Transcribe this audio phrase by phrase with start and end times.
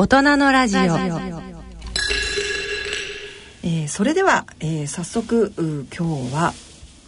[0.00, 0.80] 大人のラジオ。
[3.64, 5.52] えーそれでは、えー早速
[5.92, 6.54] 今日は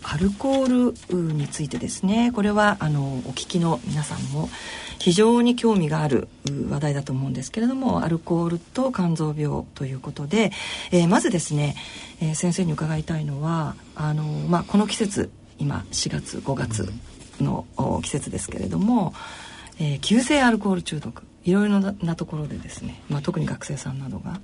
[0.02, 2.32] アルコールについてですね。
[2.34, 4.50] これはあのお聞きの皆さんも
[4.98, 6.26] 非常に興味がある
[6.68, 10.50] 話題だと思うんですけれどもアルコールと肝臓病ということで、
[10.90, 11.76] えーまずですね、
[12.20, 15.30] えー先生に伺いたいのはあの、まあ、この季節
[15.60, 16.92] 今4月5月
[17.40, 17.66] の
[18.02, 19.14] 季節ですけれども、
[19.78, 21.22] えー急性アルコール中毒。
[21.44, 24.40] いろいろなところでですね、まあ、特に学生さんなどが、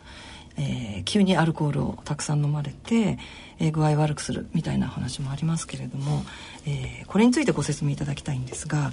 [0.56, 3.18] えー急にアルコールをたくさん飲まれて、
[3.58, 6.24] えー具合悪くするみたいな話もありますけれども、
[6.66, 8.92] えーこれについてご説明いただきたいんですが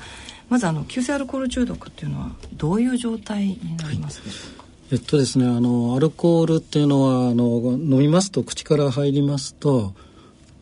[0.50, 9.94] まずあの急性アルコール中毒っていうのはどういう状態になりますでしょうか、えっとですねあのアルコールっていうのはあの飲みますと口から入りますと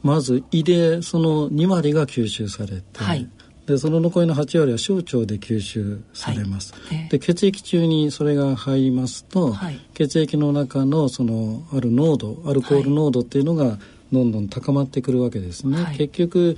[0.04, 3.27] まず胃でその2割が吸収されて、はい
[3.66, 6.98] でその残りの8割は小腸で吸収されます、はい。
[6.98, 7.10] ええ。
[7.10, 9.80] で血液中にそれが入りますと、はい。
[9.94, 13.77] 血液の中のそのある濃度アルコール濃度っていうのが
[14.12, 15.98] どんどん高まってくるわけですね、はい。
[15.98, 16.58] 結局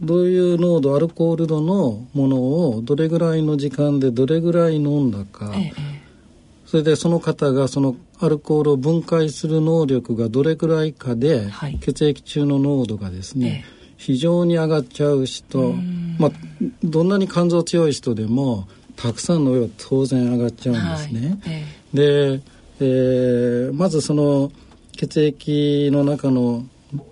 [0.00, 2.36] どういう濃度アルコール度のもの
[2.68, 6.02] をどれぐらいの時間でどれぐらい飲んだか、ええ
[6.72, 11.78] それでその方がそのアルコールを分解する能力がどれくらいかで、はい。
[11.82, 15.74] 血液中の濃度がですね、え非常に上がっちゃう人、
[16.18, 16.30] まあ、
[16.82, 21.38] どんなに肝臓強い人でもたくさん飲めば当然上がっちゃうんですね。
[21.40, 21.54] はい。
[21.54, 22.42] えで、
[22.80, 24.50] えーまずその
[24.96, 26.64] 血液の中の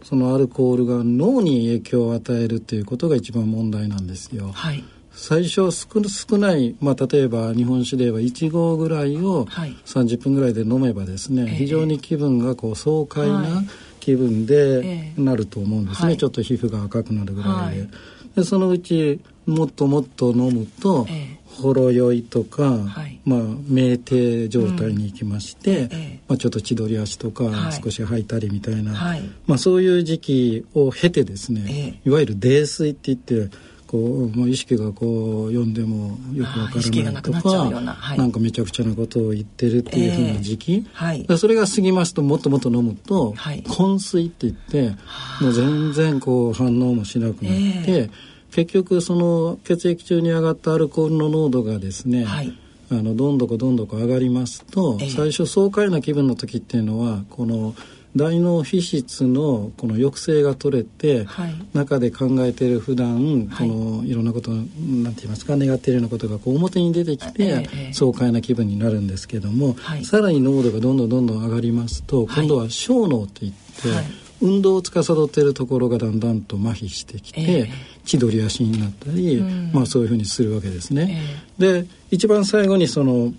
[0.02, 4.48] そのアルコールが脳に影響を与えるということが一番問題なんですよ。
[4.48, 4.84] えはい。
[5.12, 9.76] 最初少少ない、まあ、例えば日本酒では1合ぐらいをはい。
[9.86, 11.54] 30分ぐらいで飲めばですね、ええ。
[11.54, 13.52] 非常に気分がこう爽快はない
[14.00, 16.16] 気分でええなると思うんですね、はい。
[16.16, 17.90] ちょっと皮膚が赤くなるぐらいで,、はい。
[18.36, 21.40] でそのうちもっともっと飲むと、ええ。
[21.50, 23.20] ほろ酔いとか、はい。
[23.24, 26.20] まあ、酩酊状態に行きまして、ええ。
[26.28, 27.72] まあ、ちょっと千鳥足とかはい。
[27.72, 29.22] 少し吐いたりみたいな、はい。
[29.46, 32.08] まあ、そういう時期を経てですね、え。
[32.08, 33.56] いわゆる泥酔って言って
[33.90, 38.18] こうもう意識がこう読んでもよくわからないくなっちゃうかなはい。
[38.18, 41.24] なんかめちゃくちゃなことを言ってるっていうふうな時期、はい。
[41.24, 43.64] でそれが過ぎますともっともっと飲むと、はい。
[43.66, 44.96] 昏睡って言って
[45.42, 48.10] もう全然こう反応もしなくなって、え
[48.52, 52.56] 結局その血液中に上がったアルコールの濃度がですね、はい。
[52.92, 57.74] あのどんどこどんどこ上がりますと、ええ最初爽快な気分の時っていうのはこの
[58.16, 61.54] 大脳皮質のこの抑制が取れて、はい。
[61.74, 63.68] 中で考えている普段はい。
[63.68, 67.92] このいろんなことなんて言いますか願っているようなことがこう表に出てきて、ええええ。
[67.92, 70.04] 爽快な気分になるんですけども、はい。
[70.04, 72.46] さらに濃度がどんどんどんどん上がりますと、はい。
[72.46, 74.04] 今度は小脳といって、はい。
[74.42, 77.70] 運動を司っているところがだんだんと麻痺してきて、ええ。
[78.04, 79.70] 千鳥足になったり、うん。
[79.72, 81.20] まあそういうふうにするわけですね。
[81.58, 83.32] で一番最後にその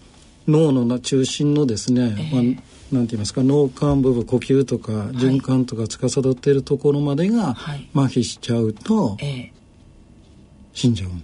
[0.47, 2.35] 脳の中心のですね、ええ。
[2.35, 7.89] まあ、なんて言いますか脳幹部分呼吸とか循環とか司っているところまでがはい。
[7.95, 9.53] 麻痺しちゃうとええ。
[10.73, 11.23] 死んじゃうん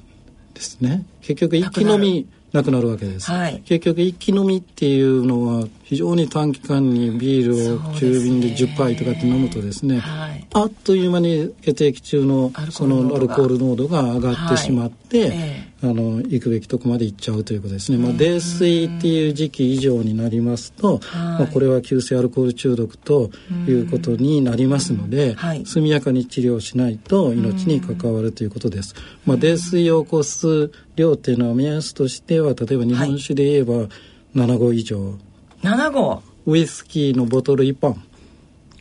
[0.53, 1.05] ですね。
[1.21, 3.61] 結局一気飲みなくなるわけです、はい。
[3.65, 10.47] 結局一気飲みっていうのは非常に短期間にビールを中瓶で10杯とかって飲むとですねはい。
[10.53, 23.29] あっという間に血液中のそのアルコール濃度が上がってしまって、はいえあの行くべきとこまで行っちゃうということですね、まあ、泥酔っていう時期以上になりますと、まあ、これは急性アルコール中毒と
[23.67, 25.65] いうことになりますので、はい。
[25.65, 28.95] 速やかに治療しないと命に関わるということです。
[29.25, 33.87] まあ、泥酔を起こす量っていうのは目安としては例えば日本酒で言えば
[34.35, 35.13] 7合以上、
[35.61, 38.01] 7号ウイスキーのボトル1本。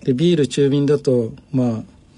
[0.02, 1.68] でビール中瓶だとまあ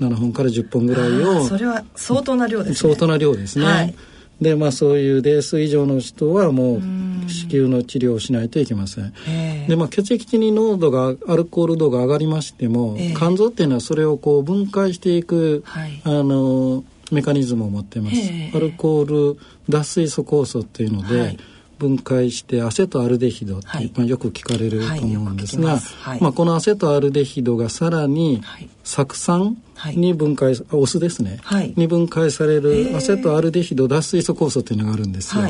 [0.00, 2.75] 7本から10本ぐらいをそれは相当な量ですね。
[2.91, 3.65] 相当な量ですね。
[3.65, 3.94] はい
[4.41, 6.81] でまあそういう泥酔以上の人はもう
[7.28, 9.12] 子宮の治療をしないといけません。
[9.28, 9.69] ええ。
[9.69, 13.15] でまあ、血液中に濃度がアルコール度が上がりましても、ええ。
[13.16, 16.00] 肝臓っていうのはそれをこう分解していく、はい。
[16.04, 18.56] あのメカニズムを持ってます、ええ。
[18.56, 21.38] アルコール脱水素酵素っていうので、はい
[21.78, 23.93] 分解してアセトアルデヒドって、はい。
[23.97, 26.20] まあ、よく聞かれると思うんですが、はいはい。
[26.20, 28.69] まあ、このアセトアルデヒドがさらにはい。
[28.85, 29.56] 酢酸
[29.94, 31.73] に分解、あお酢ですね、はい。
[31.76, 35.43] に分解されるアセトアルデヒド脱水素酵素っていうのがあるんですよ。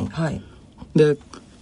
[0.95, 1.17] で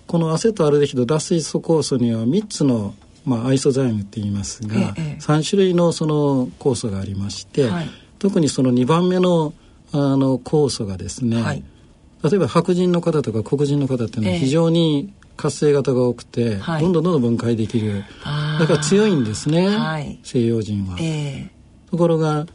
[0.06, 2.94] このアセトアルデヒド脱水素酵素には3つの、
[3.24, 7.90] まあ、アイソザイムって言いますが、ええ3種類のその酵素がありまして、はい。
[8.18, 9.52] 特にその2番目の
[9.92, 11.64] あの酵素がですね、はい
[12.22, 14.38] 例えば白人の方とか黒人の方っていうのはええ。
[14.40, 16.82] 非常に活性型が多くて、はい。
[16.82, 18.04] どんどんどんどん分解できる。
[18.58, 20.18] だから強いんですね、はい。
[20.22, 20.96] 西洋人は。
[21.00, 21.50] え
[21.90, 22.46] ところが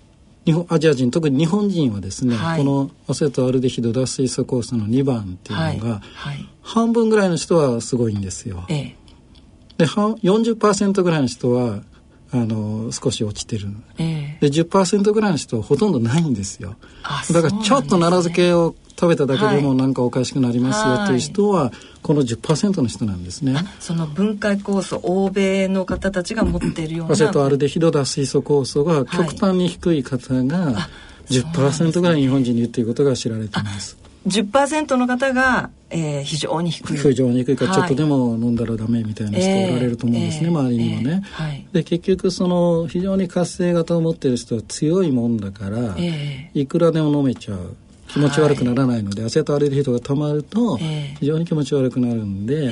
[0.46, 2.58] 日本アジア人特に日本人はですね、はい。
[2.60, 6.02] このアセトアルデヒド脱水素酵素の2番っていうのが、
[6.62, 8.66] 半分ぐらいの人はすごいんですよ。
[8.68, 8.96] ええ。
[9.78, 11.82] で40%ぐらいの人は
[12.34, 13.68] あの少し落ちてる、
[13.98, 16.76] えー、で10%ぐらいの人はほとんどないんですよ。
[17.32, 21.72] だからちょっと奈良漬けを食べただけでもなんかおかしくなりますよっていう人は
[22.04, 27.14] この10%の人なんですね、その分解酵素欧米の方たちが持っているような。
[27.14, 30.88] アセトアルデヒド脱水素酵素が極端に低い方が
[31.30, 36.98] 10%ぐらい日本人に言っていることが知られています、10%の方が、えー、非常に低い。
[36.98, 47.76] 非常に低いから、ちょっとでも飲んだらダメみたいな人おられると思うんですね、えー、周りにもね、えーはい、で結局その非常に活性型を持ってる人は強いもんだから、えー、いくらでも飲めちゃう
[48.14, 52.72] 気持ち悪くならないので、はい、アセトアルデヒドがたまると非常に気持ち悪くなるんで、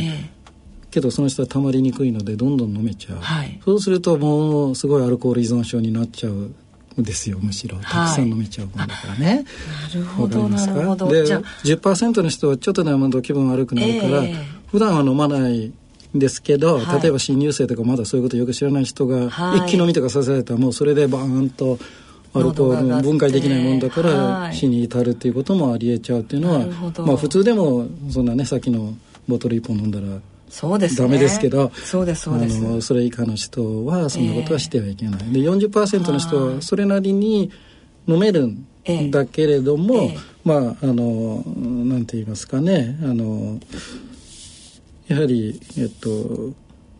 [0.92, 6.52] けどその人はたまりにくいのでどんどん飲めちゃう、はい、そうするともうすごいアルコール依存症になっちゃう
[6.98, 9.46] ですよむしろたくさん飲めちゃうもんだからね、
[9.94, 11.08] なるほどなるほど。
[11.08, 15.74] で10%の人はちょっとでと気分悪くなるから、えー、普段は飲まないん
[16.14, 21.80] ですけど、はい、例えば新入生とかまだそういうことよく知らない人が一気飲みとかさせられたらもうそれでバーンと
[22.34, 26.66] アルコール分解できないもんだから死に至るっていうこともありえちゃうっていうのは、
[27.06, 28.94] まあ普通でもそんなねさっきの
[29.28, 30.08] ボトル1本飲んだら
[30.50, 32.58] そうです、ね、ダメですけどそうですそうです。
[32.58, 37.52] あのそれ以下の人はそんなことはしてはいけない、えー、で40%の人はそれなりに
[38.08, 38.66] 飲めるん
[39.12, 40.18] だけれども、えーえ。
[40.18, 43.60] ー、まああのなんて言いますかねあの
[45.08, 46.54] やはりえっと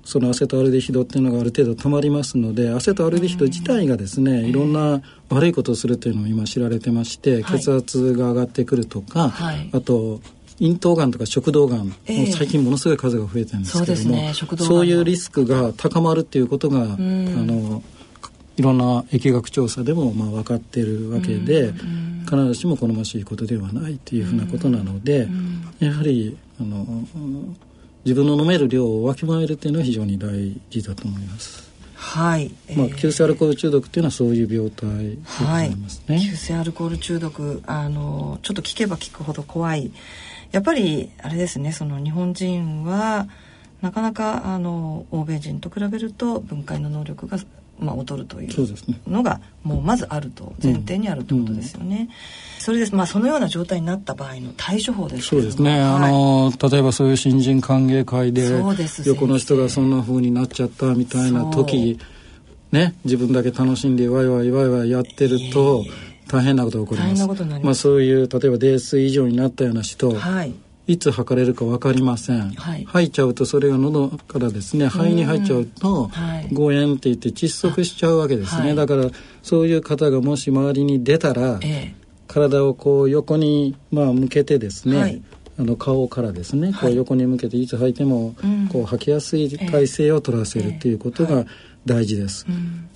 [0.10, 10.20] そのアセトアルデヒドっていうのがある程度たまりますのでアセトアルデヒド自体がですね、いろんな悪いことをするというのも今知られてまして、血圧が上がってくるとか、はい、あと
[10.60, 17.84] 咽頭がんとか食道がん、えー、最近ものすごい数が増えてるんですけども、ね、そういうリスクが高まるっていうことが、あの
[18.58, 21.72] いろんな疫学調査でもまあ分かってるわけで、
[22.26, 25.28] 必ずしも好ましいことではないというふうなことなので、
[25.78, 27.06] やはりあの
[28.10, 31.70] 自分の飲める量をわきまえるっていうのは非常に大事だと思います。
[31.94, 39.92] はい、まあ、急性アルコール中毒っていうのはそういう病態だと思いますね、はい、急性アルコール中毒あのちょっと聞けば聞くほど怖い。
[40.52, 43.28] やっぱりあれですねその日本人は
[43.82, 47.38] なかなかあの欧米人と比べると分解の能力が、
[47.80, 48.50] まあ、劣るという
[49.08, 51.96] のがもうまずあると前提にあるということですよね。
[51.96, 52.02] うん。
[52.02, 52.10] うん、
[52.60, 58.50] それです、まあ、そのような状態になった場合の対処法ですそうですね、はい、あの例えばそういう新人歓迎会で
[59.06, 62.00] 横の人がそんなふうになっちゃったみたいな時
[62.72, 65.84] ね自分だけ楽しんでワイワイワイワイやってると。
[65.86, 67.44] えー大変なことが起こります。
[67.64, 70.54] まあそういう例えば泥酔以上になったような人、はい、
[70.90, 76.10] いつ測れるか分かりません、はい、吐いちゃうとそれが喉からですね肺に入っちゃうと
[76.52, 79.04] 誤嚥って言って窒息しちゃうわけですね、はい、だから
[79.44, 81.96] そういう方がもし周りに出たら、ええ、
[82.28, 85.22] 体をこう横にまあ向けてですね、はい、
[85.60, 88.34] あの顔からですね、こう横に向けていつ吐いても
[88.72, 91.46] こう吐きやすい体勢を取らせるっていうことが
[91.86, 92.46] 大事です。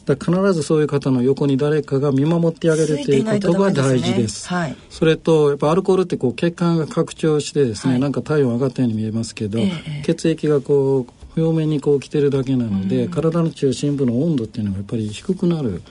[0.06, 4.48] だ必ずそういう方の横に誰かが見守ってあげるということが大事です。
[4.50, 9.72] はい、それとやっぱアルコールってこう血管が拡張してですね、はい、なんか体温上がったように見えますけど、え
[10.02, 15.82] え、血液がこう表面にこう来てるだけなので、うん、体の中心部の温度っていうのがやっぱり低くなる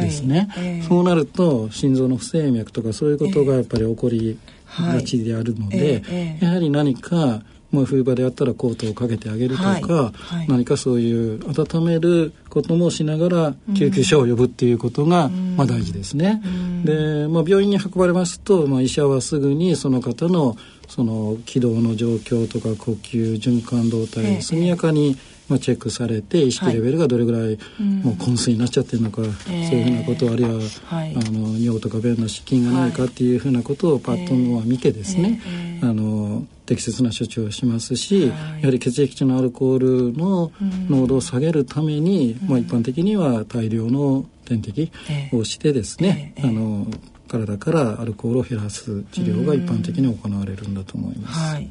[0.00, 0.66] ですね、はい。
[0.66, 4.38] えー、そうなると心臓の不整脈とかそういうことがやっぱり起こり
[4.78, 9.82] がちであるので、えー、やはり何かもう冬場であったらコートをかけてあげるとか、はい。
[9.82, 10.12] は
[10.44, 16.42] い、何かそういう温めることもしながら救急車を呼ぶっていうことが、まあ、大事ですね。
[16.84, 20.56] で、まあ、病院に運ばれますと、まあ、医者はすぐにその方の
[20.88, 25.16] その気道の状況とか呼吸循環動態を速やかに、
[25.48, 30.50] まあ、チェックされて意識レベルがどれぐらいもう昏睡になっちゃってるのか、そういうふうなことあるいは、
[30.84, 35.40] はい、あの尿とか便の失禁がないかっていうふうなことをパッと見てですね、
[35.82, 36.21] あの
[36.66, 40.52] 適切な処置をしますし、はい、やはり血液中のアルコールの
[40.88, 44.90] 濃度を下げるために、うん、まあ、一般的には大量の点滴
[45.32, 46.86] をしてですね、えーえー、あの
[47.28, 51.38] 体からアルコールを減らす治療が一般的に行われるんだと思います。
[51.38, 51.70] はい、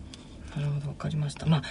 [0.56, 1.46] なるほどわかりました。
[1.46, 1.64] まあ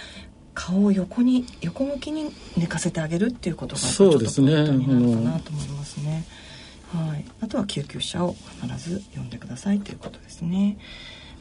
[0.53, 4.53] 顔を横に横向きに寝かせてあげるっていうことがそうですね。
[4.53, 6.25] なるかなと思いますね。
[6.93, 7.25] はい。
[7.41, 10.77] あとは救急車を必ず呼んでくださいということですね。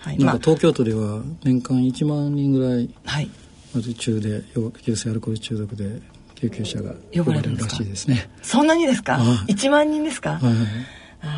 [0.01, 3.31] はい、なんか東京都では年間1万人ぐらい、はい、
[3.75, 4.43] まず中で
[4.83, 6.01] 急性アルコール中毒で
[6.35, 8.31] 救急車が呼ばれるらしいですね。
[8.43, 10.43] そんなにですか？1万人ですか、はい、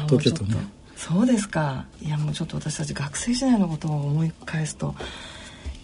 [0.08, 0.56] 東京都ね
[0.96, 1.86] そうですか。
[2.00, 4.94] いやもうちょっと私たち学生時代のことを思い返すと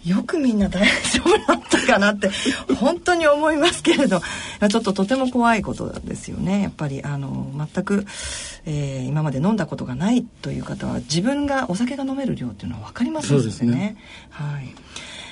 [0.05, 2.29] よくみんな大丈夫だったかなって
[2.79, 6.61] 本当に思いますけれどちょっととても怖いことですよね。
[6.61, 8.05] やっぱりあの全く、
[8.65, 13.65] えー、今まで飲んだことがないという方は自分がお酒が飲める量っていうのは分かりますよね。
[13.65, 13.97] ね。
[14.29, 14.73] はい。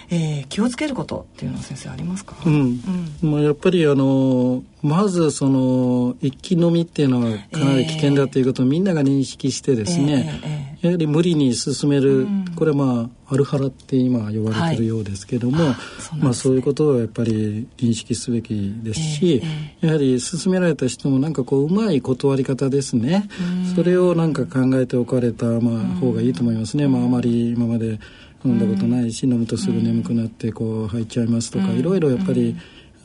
[0.09, 2.81] えー、気をつけることっていうのは先生ありますか、うん、
[3.21, 19.41] うん、まあ、やっぱりあのまずその一気飲みっていうのはかなり危険だということをみんなが認識してですね、えーえー、やはり無理に進める、うん、これはまあアルハラって今呼ばれてるようですけども、はいそうね、まあ、そういうことをやっぱり認識すべきですし、
[19.81, 23.27] やはり進められた人もなんかこううまい断り方ですね、
[23.75, 28.00] それをなんか考えておかれた、まあ、方がいいと思いますね、まあ、あまり今まで
[28.46, 32.55] 飲んだことないし、飲むとすぐ眠くなってこう入っちゃいますとか、いろいろやっぱり、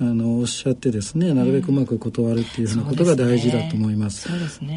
[0.02, 4.28] あのおっしゃってですねなるべくうまく断るっていうふうなことが大事だと思います。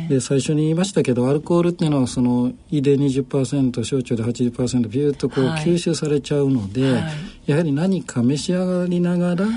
[0.08, 7.14] で最初に言いましたけどアルコールっていうのはその胃で20%焼酎で80%ビューッとこう吸収されちゃうので、はい、
[7.48, 9.48] やはり何か召し上がりながら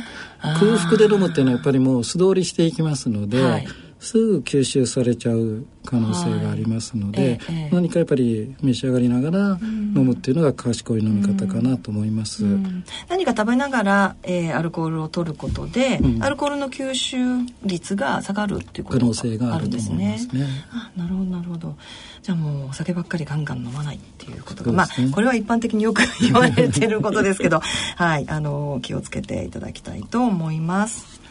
[0.59, 3.43] 空腹で飲むっていうのはやっぱりもう素通りしていきますので。
[3.43, 3.67] はい
[4.01, 12.53] すぐ吸収されちゃう可能性がありますので、はいええ、何かやっぱり召し上がりながら飲むっていうのが賢い飲み方かなと思います、うん。
[12.53, 17.17] うん、何か食べながら、えー、アルコールを取ることで、うん、アルコールの吸収
[17.65, 21.77] 率が下がるっていうことがあるんですね、ね、あなるほどなるほど。
[22.23, 27.61] じゃあもうお酒ばっかりガンガン飲まないっていうことが、ね、まあこれは一般的によく 言われてることですけど。
[27.97, 28.29] はい。
[28.29, 31.28] あの気をつけていただきたいと思います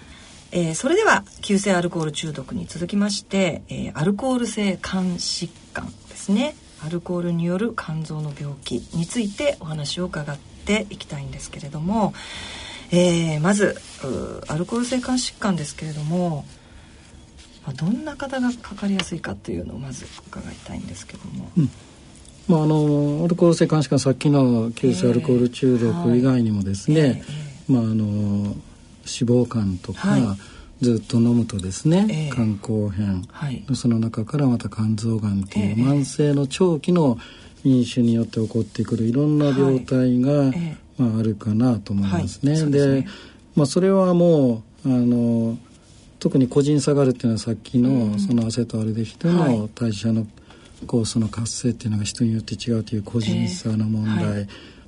[0.52, 6.56] えー、それでは急性アルコール中毒に続きまして、えー、アルコール性肝疾患ですね。
[6.86, 12.14] アルコールによる肝臓の病気についてお話を伺っていきたいんですけれども、
[12.92, 13.76] えー、まず
[14.48, 16.46] アルコール性肝疾患ですけれども、
[17.66, 21.50] まあ、どんな方がかかりやすいかというのをまず伺いたいんですけども。
[21.58, 21.70] うん。
[22.48, 27.24] まあ、あのアルコール性肝疾患さっきの急性アルコール中毒以外にもですね、えーはい、
[27.68, 28.67] まああの脂
[29.26, 30.22] 肪肝とか、はい、
[30.82, 37.18] ずっと飲むとですね、えー、肝硬変、はい、その中からまた肝臓がんっていう、慢性の長期の
[37.64, 42.64] 飲酒によって起こってくるいろんな病態が、はい、まあ、あるかなと思いますね。
[42.70, 43.08] で、ね、
[43.56, 45.58] まあ、それはもうあの
[46.20, 50.26] 特に個人差があるっていうのはさっきの、うん、そのアセトアルデヒドの代謝の
[50.86, 54.48] 酵素の活性っていうのが人によって違うという個人差の問題、えーはい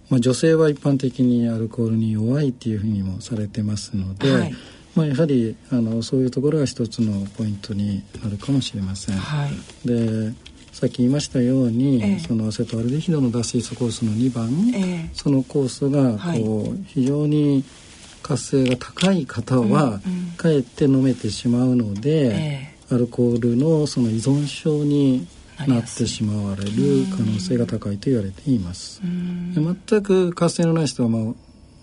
[0.09, 4.55] まあ、女性は一般的にアルコールに弱いっていうふうにもされてますので、はい、
[4.95, 9.17] まあ、やはりあのそういうところが一つのポイントになるかもしれません。
[9.17, 10.33] はい、で
[10.71, 17.65] さっき言いましたように、えそのアセトアルデヒドの脱水素酵素の2番、えその酵素がこう、非常に
[18.23, 19.99] 活性が高い方は、
[20.37, 25.27] かえって飲めてしまうので、アルコールのその依存症に
[25.67, 29.01] なってしまわれる可能性が高いと言われています。
[29.01, 31.33] 全く活性のない人は、まあ、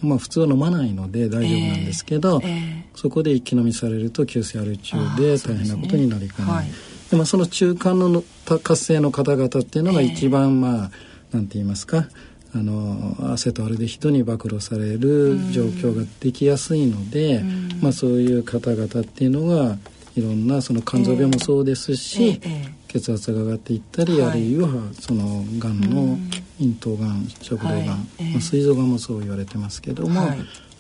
[0.03, 6.67] まあ普通は飲まないので大丈夫なんですけど、えーえー、そこで一気飲みされると急性アル中で大変なことになりかねない。
[7.11, 8.23] で、まあ、その中間の
[8.63, 10.91] 活性の方々っていうのが一番、まあ
[11.33, 12.09] なんて言いますか
[12.55, 17.43] あのアセトアルデヒドに暴露される状況ができやすいので、
[17.83, 19.77] まあ、そういう方々っていうのが
[20.17, 24.69] いろんなその肝臓病もそうですし、えー、血圧が上がっていったり、はい、あるいは
[25.01, 25.81] そのがん。
[25.81, 26.19] の
[26.59, 27.87] 咽頭がん食道がん、はい。
[27.87, 27.95] ま
[28.39, 30.39] あ、膵臓がんもそう言われてますけども、はい、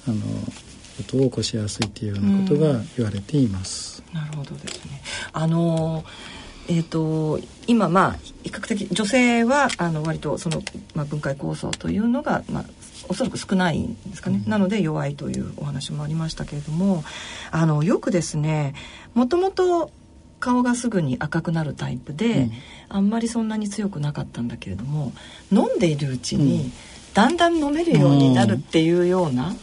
[0.09, 0.17] あの
[0.97, 4.03] ことを起こしやすいっていうようなことが言われています。
[4.13, 5.03] なるほどですね。
[5.33, 6.05] あの
[6.69, 10.63] えーと、今まあ比較的女性はあの割とその、
[10.95, 12.65] まあ、分解酵素というのが、まあ、
[13.09, 17.05] おそらく少ないんですかね、うん、なので弱いというお話もありましたけれども
[17.53, 18.75] あのよくですね
[19.15, 19.93] もともと
[20.47, 22.53] 顔がすぐに赤くなるタイプで、うん、
[22.88, 25.12] あんまりそんなに強くなかったんだけれども
[25.50, 26.71] 飲んでいるうちに、
[27.15, 29.55] だんだん飲めるようになるっていうような、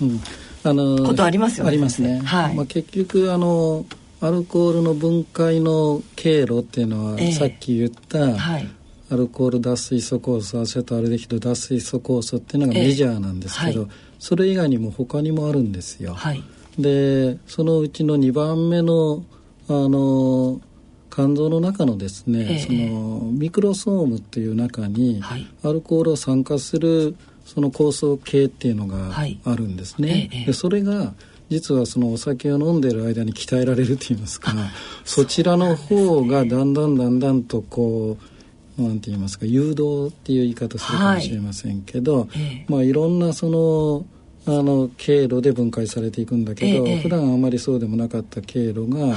[0.63, 1.69] あのことありますよね。
[1.69, 2.19] ありますね。
[2.19, 3.85] はい、まあ、結局あの
[4.21, 8.67] アルコールの分解の経路っていうのは、えー、さっき言った、はい、
[9.09, 16.13] アルコール脱水素酵素アセトアルデヒド脱水素酵素っていうのがメジャーなんですけど、えーはい、それ以外にも他にもあるんですよ。
[16.13, 16.43] はい、
[16.79, 19.23] でそのうちの2番目の
[19.69, 20.59] あの
[21.13, 27.15] 肝臓の中のですね、えー、そのミクロソームっていう中に、はい、アルコールを酸化する
[27.45, 30.09] その酵素系っていうのがあるんですね。
[30.09, 31.13] はいえー、でそれが
[31.49, 34.53] 実はそのお酒を飲んでる間に鍛えられると言いますか。
[35.05, 38.17] そちらの方がだんだんだんだんとこ
[38.79, 44.05] うなんて言いますか誘導っていう言い方するかもしれませんけど、はい、まあいろんなその
[44.45, 49.15] あの経路で分解されていくんだけど、ええ、普段あまりそうでもなかった経路が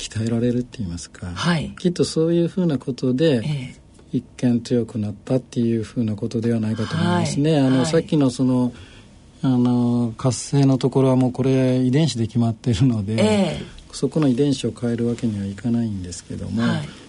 [0.00, 3.74] 鍛えられるって言いますか、はい、きっとそういうふうなことで、え、
[4.12, 7.54] 一見強くなったっていうふうなことではないかと思いますね。
[7.54, 8.72] はい、あの、はい、さっきのその
[9.42, 13.60] あの活性のところはもうこれ遺伝子で決まってるので、
[13.92, 16.62] そこの遺伝子を変えるわけにはいかないんですけども、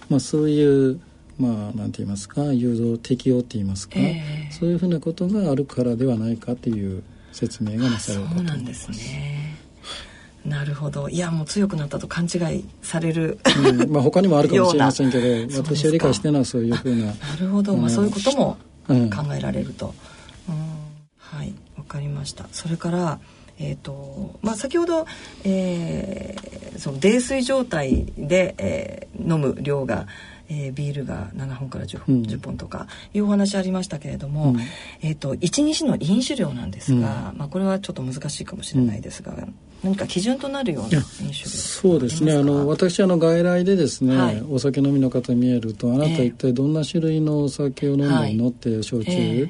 [0.09, 0.99] まあそういう
[1.37, 3.95] まあなんて言いますか誘導適応って言いますか、
[4.51, 8.53] そういうふうなことがあるからではないかという説明がなされるかと思います。
[8.53, 9.40] そうなんですね
[10.45, 11.07] なるほど。
[11.09, 18.57] いやもう強くなったと勘違いされる、うん、まあ他にもあるかもしれませんけど私が理解してるのはそういうふうななるほど、まあ、そういうことも
[18.87, 19.93] 考えられると、
[20.49, 20.55] うん、
[21.17, 21.53] はい。
[21.77, 22.45] わかりました。
[22.51, 23.19] それから
[23.63, 25.05] えーとまあ、先ほど、
[25.43, 30.07] えー、その泥酔状態で、えー、飲む量が、
[30.49, 34.59] えー、ビールが7本から 10,、うん、10本とかいうお話ありましたけれども、うん、
[35.01, 39.35] えーと、1日の飲酒量なんですが、うん、まあ、これはちょっと難しいかもしれないですが、
[39.83, 42.33] 何か基準となるようなそうですね。
[42.33, 49.49] あの私あの外来でですね、はい、お酒飲みの方見えるとあなた一体どんな種類のお酒を飲んでるの、って焼酎、えー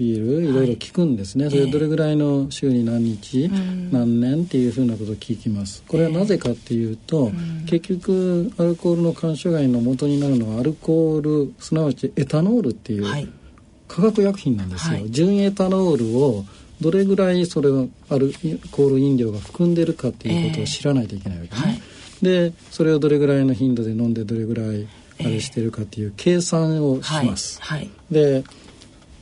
[0.00, 0.52] ビールい。
[0.52, 5.84] ろいろ聞くんですね、はい、それどれぐらいの週に何日、えー、何年っていうふうなことを聞きます。
[5.86, 13.28] これはなぜかっていうと、えー、結局アルコールの肝障害の元になるのはアルコールすなわちエタノールっていう
[13.88, 16.46] 化学薬品なんですよ、はい、純エタノールを
[16.80, 18.32] どれぐらいそれをアル
[18.70, 21.60] コール飲料が含んでるかっていうことを知らないといけないわけね、
[22.22, 24.86] えーはい、でそれをどれぐらいの頻度で飲んでどれぐらい
[25.20, 27.60] あれしてるかっていう計算をします、
[28.10, 28.42] で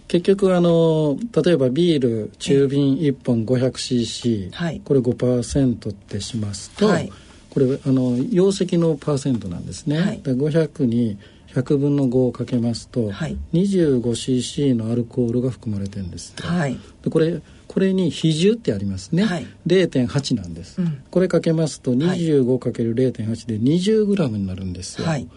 [0.07, 7.13] 結局あの例えばビール中瓶1本 500cc、はい、これ5%ってしますと、はい、
[7.51, 11.19] これあの容積のパーセントなんですね、はい、500に
[11.55, 23.13] 100分の5をかけますと、はい、25cc のアルコールが含まれてるんです、はい、でこれこれに比重ってありますね、はい、0.8なんです、うん、これかけますと 25×0.8
[23.47, 25.29] で 20g になるんですよ、はい。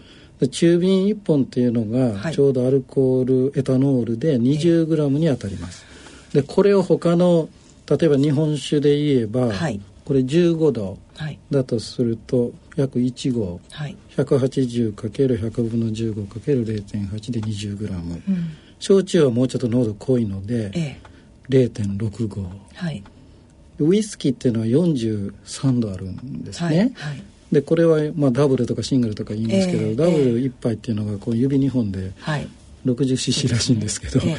[0.50, 5.84] 中瓶1本っていうのがちょうどアルコール、エタノールで 20g に当たります。
[6.32, 7.48] でこれを他の
[7.86, 10.98] 例えば日本酒で言えば、はい、これ15度
[11.50, 18.22] だとすると約1合、はい、180×100 分の 15×0.8 で 20g、うん、
[18.78, 21.00] 焼酎はもうちょっと濃度濃いので、え
[21.50, 23.02] え、0.6合、はい、
[23.78, 32.12] ウイスキーっていうのは43度あるんですね、はい、でこれはまあダブルとかシングルとか言いますけど、えー、ダブル1杯っていうのがこう指2本で
[32.86, 34.38] 60cc らしいんですけど、えー、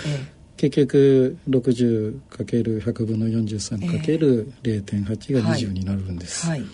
[0.64, 6.48] 結局 60×100 分の 43×0.8 が20になるんです。
[6.48, 6.62] はい。
[6.62, 6.70] はい、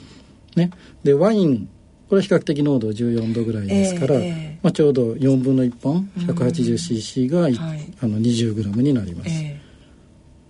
[0.55, 0.69] ね、
[1.03, 1.67] でワイン
[2.07, 7.59] これは比較的濃度14度ぐらいですから、えー、まあ、ちょうど4分の1本 180cc が、はい、あ
[8.07, 9.29] の 20g になります。
[9.29, 9.58] えー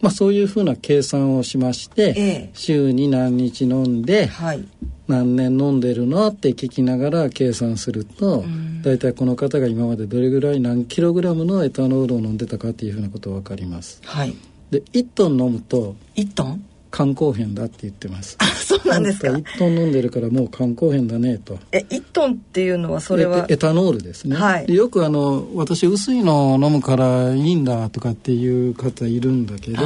[0.01, 4.63] まあ、そういうふうな計算をしまして、ええ、週に何日飲んで、はい、
[5.07, 8.45] 何年飲んでるのって聞きながら計算すると
[8.83, 14.01] 大体この方が今までどれぐらい何キログラムのエタノールを飲んでたかっていうふうなことが分かります。
[14.05, 14.35] はい、
[14.71, 16.68] で1トン飲むと1トン？
[16.91, 18.35] 肝硬変だって言ってます。
[18.39, 19.27] あそうなんですか。
[19.27, 21.57] 1トン飲んでるからもう肝硬変だねと。
[21.71, 23.45] え1トンっていうのはそれは？
[23.49, 29.83] エタノールですね、はい、よくあの私薄いのを飲むからいいんだとかっていう方いるんだけど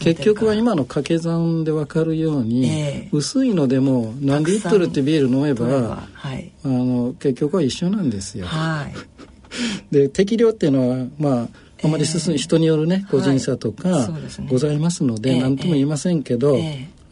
[0.00, 8.94] 結局は今の掛け算で分かるように、えー、薄いのでも何リットルってビール飲めば、はい、あの結局は一緒なんですよ、はい、
[9.94, 11.48] で適量っていうのはまあ
[11.84, 14.08] あまり進む人によるね個人差とか
[14.48, 16.58] ございますので何とも言いませんけど、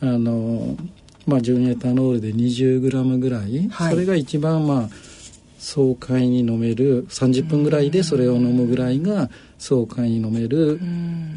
[0.01, 0.77] あの
[1.27, 4.89] まあ純エタノールで 20g ぐらい、それが一番まあ
[5.59, 9.29] 爽快に飲める30分ぐらいでそれを飲むぐらいが
[9.59, 10.81] 爽快に飲める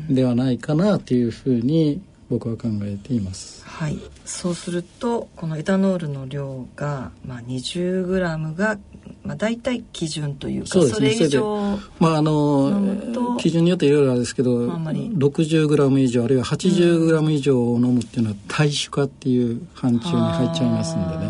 [0.09, 3.63] ではないかなというふうに僕は考えています。
[3.65, 8.77] はい、そうするとこのエタノールの量が、まあ、20g が
[9.23, 21.25] まあ、大体基準というかそ、ね,、れ以上まああの基準によっていろいろあるんですけど、まあ、60g 以上あるいは 80g 以上を飲むっていうのは体酒化っていう範疇に入っちゃいますんでね。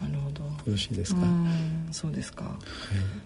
[0.00, 0.42] なるほど。
[0.44, 1.22] よろしいですか？
[1.90, 2.54] そうですか、はい、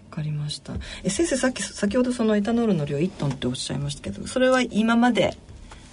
[0.09, 0.73] 分かりました。
[1.03, 5.37] え先生さっき先ほどそのエタノールの量1トンっておっしゃいましたけどそれは今まで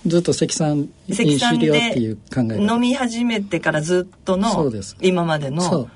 [0.07, 5.89] ずっと積算飲酒量っていう考え飲み始めてからずっとの今までの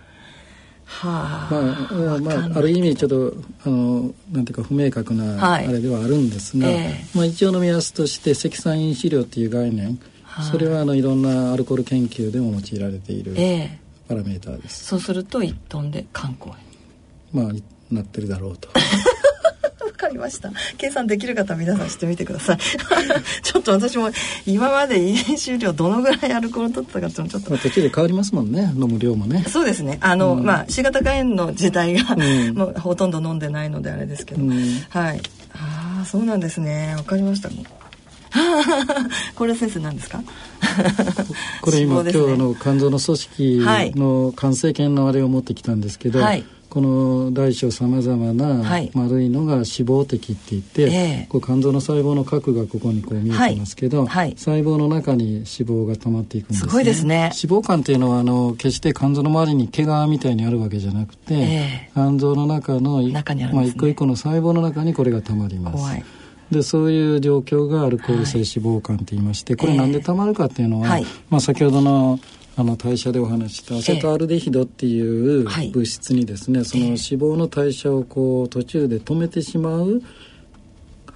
[0.90, 1.55] はあ、
[1.94, 6.79] まあ、まあ、ある意味ちょっとあのなんていうか不明確なあれではあるんですが、はいえ。
[7.14, 13.35] ー、まあ、一応の目安として積算飲酒量っていう概念、はあ、それはあのいろんなアルコール研究でも用いられている
[14.09, 16.53] パラメーターです、えー、そうすると1トンで観光
[17.33, 18.68] まあなってるだろうと
[20.00, 20.50] かりました。
[20.78, 22.58] 計算できる方皆さんしてみてください。
[23.42, 24.10] ちょっと私も
[24.46, 27.38] 今まで飲酒量どのぐらいアルコール取ってたかちょっと。
[27.40, 28.72] 途中で変わりますもんね。
[28.74, 29.44] 飲む量もね。
[29.48, 29.98] そうですね。
[30.00, 34.50] あの、うん、まあ C 型肝炎の時代が、うん、もうほとんど飲んでないのであれですけど、うん、
[34.88, 35.20] はい。
[35.54, 36.94] ああそうなんですね。
[36.96, 37.50] わかりました。
[39.34, 40.22] これ先生何ですか？
[41.62, 43.62] これ今、ね、今日の肝臓の組織
[43.96, 48.62] の完成形のあれを持ってきたんですけど、はいこの大小さまざまな
[48.94, 57.33] 丸いのが脂肪滴って言って、はい、こう肝臓の細胞の核がここにこう見えてますけど、はい、細胞の中に脂肪が溜まっていくんです、ね、すごいですね。
[57.42, 63.02] 脂肪肝っていうのはあの決して肝臓の周りに毛がみたいにあるわけじゃなくて、えー、肝臓の中の
[63.52, 66.20] まあ、一個一個の細胞の中にこれが溜まります。
[66.50, 72.18] でそういう状況がアルコール性脂肪肝と言いまして、これなんでたまるかっていうのは、まあ、先ほどの
[72.61, 80.03] あの代謝でお話したアセトアルデヒドっていう物質にですね、その脂肪の代謝をこう途中で止めてしまう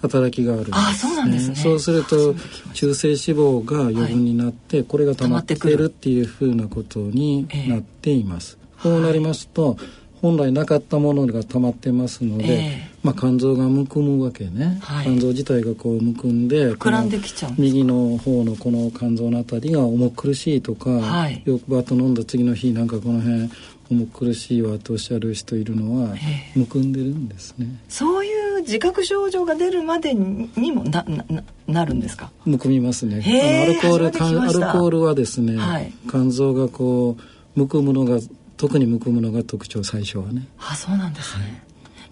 [0.01, 1.57] 働きがあるんです、ね、あそうなんですね。
[1.57, 2.35] そうすると
[2.73, 5.85] 中性脂肪が余分になって、これが溜まってる。
[5.85, 9.77] っていうふうなことになっています、こうなりますと、
[10.25, 23.51] 本来なかったものが溜まってますので、えー、まあ、肝臓がむくむわけね、はい、肝臓自体がこうむくんで膨らんできちゃう右の方のこの肝臓のあたりが重苦しいとか、はい、よくバット飲んだ次の日なんかこの辺
[23.91, 27.67] 重苦しいわとおっしゃる人いるのは、えー、むくんでるんですね。
[27.91, 32.31] そういう自覚症状が出るまでにもなななるんですか？
[32.47, 33.23] むくみますね。
[33.23, 38.19] あのアルコールアルコールはですね、はい、肝臓がこうむくむのが
[38.57, 40.47] 特にむくむのが特徴最初はね。
[40.59, 41.53] あそうなんですね、はい、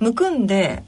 [0.01, 0.83] むくんで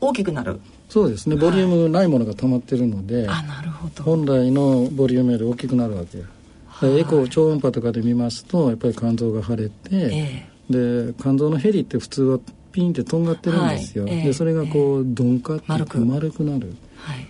[0.00, 0.60] 大きくなる？
[0.88, 1.36] そうですね。
[1.36, 4.04] ボリュームないものが溜まってるので、はい、あなるほど。
[4.04, 12.38] 本来のボリュームより大きくなるわけエコー超音波とかで見ますとやっぱり肝臓が腫れて、えー、で肝臓のヘリって普通は
[12.70, 14.18] ピンってとんがってるんですよ、はい。
[14.18, 16.04] えー、でそれがこう鈍化って丸く。
[16.04, 17.26] 丸くなる、はい、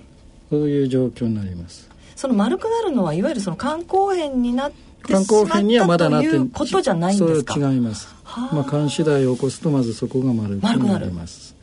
[0.51, 1.89] そういう状況になります。
[2.17, 4.73] その丸くなるのはいわゆるその肝硬変になっ
[5.07, 7.55] て肝硬変にはまだなっていうことじゃないんですか？
[7.57, 8.15] 違います。
[8.53, 11.55] まあ肝次第を起こすとまずそこが丸くなります。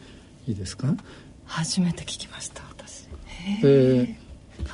[0.47, 0.95] いいですか？
[1.45, 3.07] 初めて聞きました私。
[3.63, 4.17] え。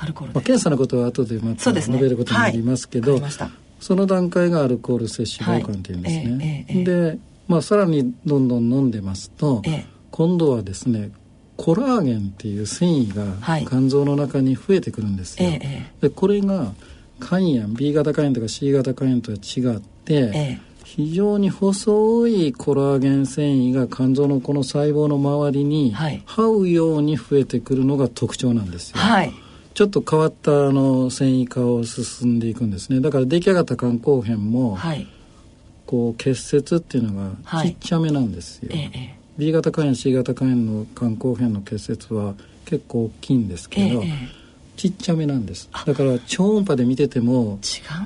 [0.00, 3.32] アルコールまあ、検査のことは後でまた述べることになりますけど、ねはい、
[3.80, 9.62] その段階がアルコール摂取肪肝っていうんですね、はいえええ、で、まあ、さらにどんどん飲んでますと、
[10.12, 11.10] 今度はですね
[11.56, 15.50] コラーゲンっていう繊維が肝臓の中に増えてくるんですよ、
[16.00, 16.72] でこれが
[17.20, 28.98] 肝炎 B 型肝炎とか C 型肝炎とは違って、非常に細いコラーゲン繊維が肝臓のこの細胞の周りに這うように増えてくるのが特徴なんですよ。
[28.98, 29.32] はい。
[29.72, 33.00] ちょっと変わったあの繊維化を進んでいくんですね。
[33.00, 35.06] だから出来上がった肝硬変も、はい、
[35.86, 42.34] こう結節っていうのがちっちゃめなんですよ、はい B 型肝炎 C 型肝炎の肝硬変の結節は
[42.66, 44.12] 結構大きいんですけど、え
[44.80, 45.68] ちっちゃめなんです。
[45.84, 47.58] だから超音波で見てても、ね、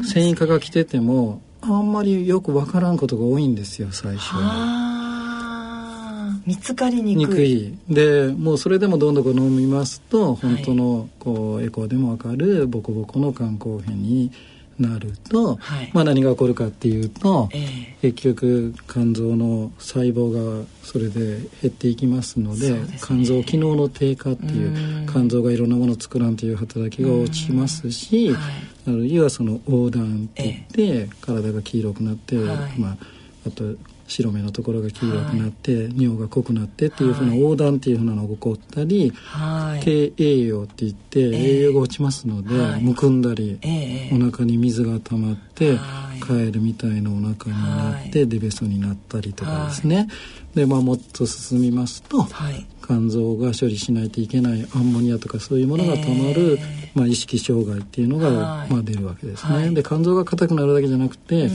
[0.02, 6.40] 繊維化が来ててもあんまりよく分からんことが多いんですよ最初は。
[6.44, 7.78] 見つかりにくい。
[7.88, 14.32] でもうそれでもどんどん飲みますと本当のこうエコーでも分かるボコボコの肝硬変に
[14.78, 28.42] なると、はい、まあ、何が起こるかっていうと、えー、結局肝臓の細胞がそれで減っていきますので、ね、肝臓機能の低下っていう肝臓がいろんなものを作らんという働きが落ちますし、はい、
[28.88, 32.96] あるいはその横断っていって、えー、体が黄色くなって、はい、まあ、
[33.46, 33.64] あと
[34.06, 45.78] 白目のところが黄色くなって、はい、尿が濃くなってっていうふうな横断っていうふうなのが起こったり、はい、低栄養っていって栄養が落ちますので、はい、むくんだり、えー、お腹に水が溜まって、
[46.24, 50.08] カエルみたいなお腹になって、デベソになったりとかですね、
[50.54, 52.26] で、まあ、もっと進みますと、
[52.86, 59.54] 肝臓が処理しないといけないアンモニアとかそういうものがたまる、えー、まあ、意識障害っていうのが、まあ、出るわけですね。
[59.54, 61.50] はい、で肝臓が硬くなるだけじゃなくて、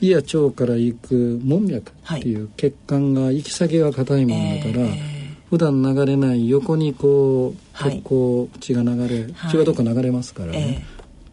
[0.00, 5.14] 胃や腸から行く門脈っていう血管が行き先が硬いものだから、えー。
[5.50, 10.84] 普段流れない横にこう血が流れ、はい、血がどっか流れますからね、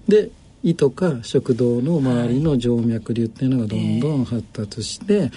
[0.10, 0.32] えー、で
[0.63, 5.32] 胃とか食道の周りの静脈瘤っていうのがどんどん発達して、はい、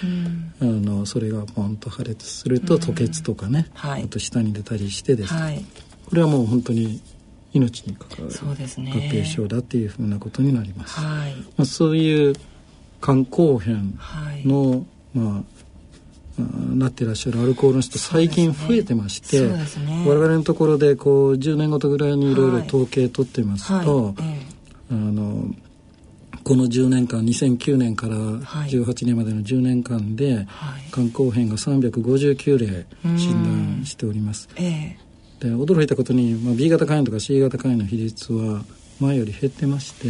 [0.61, 5.65] あのそれがポンと破裂すると吐血とかね、はい、あと下に出たりしてですね、はい、
[6.05, 7.01] これはもう本当に
[7.53, 10.99] 命に関わる合併症だっていうふうなことになります。
[10.99, 11.35] はい。
[11.35, 12.33] まあ、そういう
[13.01, 13.97] 肝硬変
[14.45, 15.43] の、まあ
[16.37, 23.85] なってらっしゃるアルコールの人最近増えてまして、ねね、我々のところでこう10年ごとぐらいにいろいろ統計取ってますと、はい。
[23.87, 24.54] はいえ
[24.91, 25.53] あの
[26.43, 32.85] この10年間2009年から18年までの10年間で、はい、肝硬変が359例
[33.17, 34.47] 診断しております。
[34.57, 38.63] えー、で驚いたことに、まあ、B 型肝炎とか C 型肝炎の比率は
[38.99, 40.07] 前より減ってまして。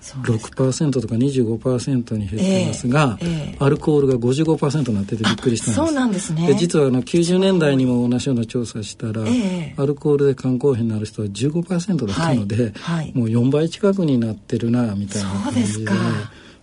[0.00, 5.74] 6%とか25%に減ってますが、えーえー、アルコールが55%になっててびっくりしたんです。
[5.76, 6.54] そうなんですね。
[6.54, 15.90] 実はあの90年代にも同じような調査したら、えー、アルコールで肝硬変になる人は15%だったので、はいはい、もう4倍近くになってるなみたいな感じで。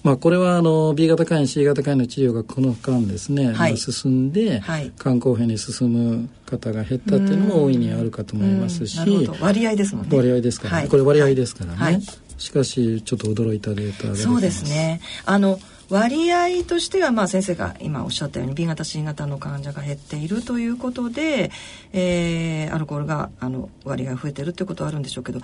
[0.06, 9.00] まあ、これはあの B 型肝炎 C 型肝炎の治療がこの間ですね、はい、進んで、はい、肝硬変に進む方が減ったっていうのも大いにあるかと思いますし。
[9.42, 10.16] 割合ですもんね。
[10.16, 12.00] 割合ですからね、はい、これ割合ですからね、
[12.38, 15.02] しかしちょっと驚いたデータがそうですね。
[15.26, 21.52] あの割合としては、まあ、先生が今おっしゃったように B 型 C 型の患者が減っているということで、
[21.94, 25.42] えー、アルコールがあの割合増えてるっていうことはあるんでしょうけど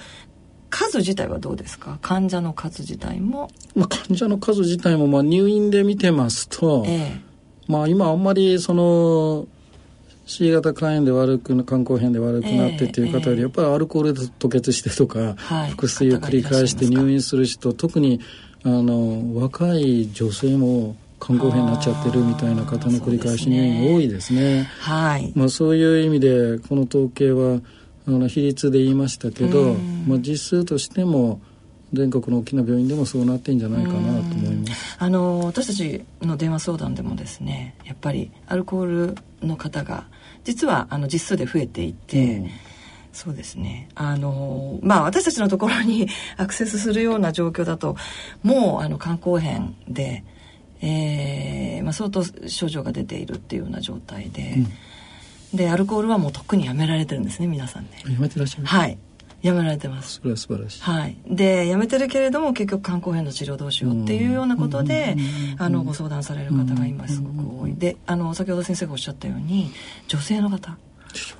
[0.71, 1.99] 数自体はどうですか？
[2.01, 7.21] 患者の数自体も、まあ、患者の数自体もまあ入院で見てますと、ええ、
[7.67, 9.47] まあ今あんまりその
[10.31, 18.21] C 型肝炎で悪く肝硬変で悪くなってっていう方より、やっぱりアルコールで吐血してとか、腹水を繰り返して入院する人特に
[18.63, 24.69] あの若い女性も肝硬変になっちゃってるみたいな方の繰り返し入院多いですね。
[24.79, 27.59] はい、まあそういう意味でこの統計は
[28.07, 29.73] あの比率で言いましたけど、
[30.07, 31.41] まあ、実数としても
[31.91, 34.95] 全国の大きな病院でもそうなってんじゃないかなと思います。
[34.97, 39.15] あの私たちの電話相談でもですねやっぱりアルコール
[39.45, 40.05] の方が
[40.43, 42.49] 実はあの実数で増えていて、うん、
[43.13, 43.89] そうですね。
[43.95, 47.95] あのまあ私たちのところに アクセスするような状況だと
[48.43, 50.23] もうあの肝硬変で、
[50.81, 54.55] えーまあ、相当症状が出ているっていうような状態で。
[54.57, 54.67] うん。
[55.53, 57.89] でアルコールはもうとっくにやめられてるんですね皆さんね。
[58.05, 58.65] やめてらっしゃる。
[58.65, 58.97] はい
[59.41, 60.15] やめられてます。
[60.15, 65.15] それは素晴らしい、はい、でやめてるけれども結局肝硬変の治療どうしようっていうようなことで
[65.57, 67.75] あのご相談される方が今すごく多い。
[67.75, 69.71] であの先ほど先生がおっしゃったように
[70.07, 70.77] 女性の方。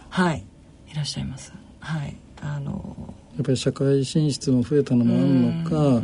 [0.10, 0.44] はい。
[0.92, 1.54] いらっしゃいます。
[1.80, 2.16] はい。
[2.42, 5.28] あのやっぱり社会進出も増えたのもある
[5.64, 6.02] のか、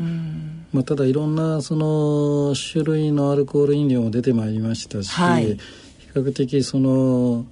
[0.71, 5.59] まあ、ただいろんなその種類のアルコール飲料も出てまいりましたし、はい、比
[6.13, 7.45] 較的その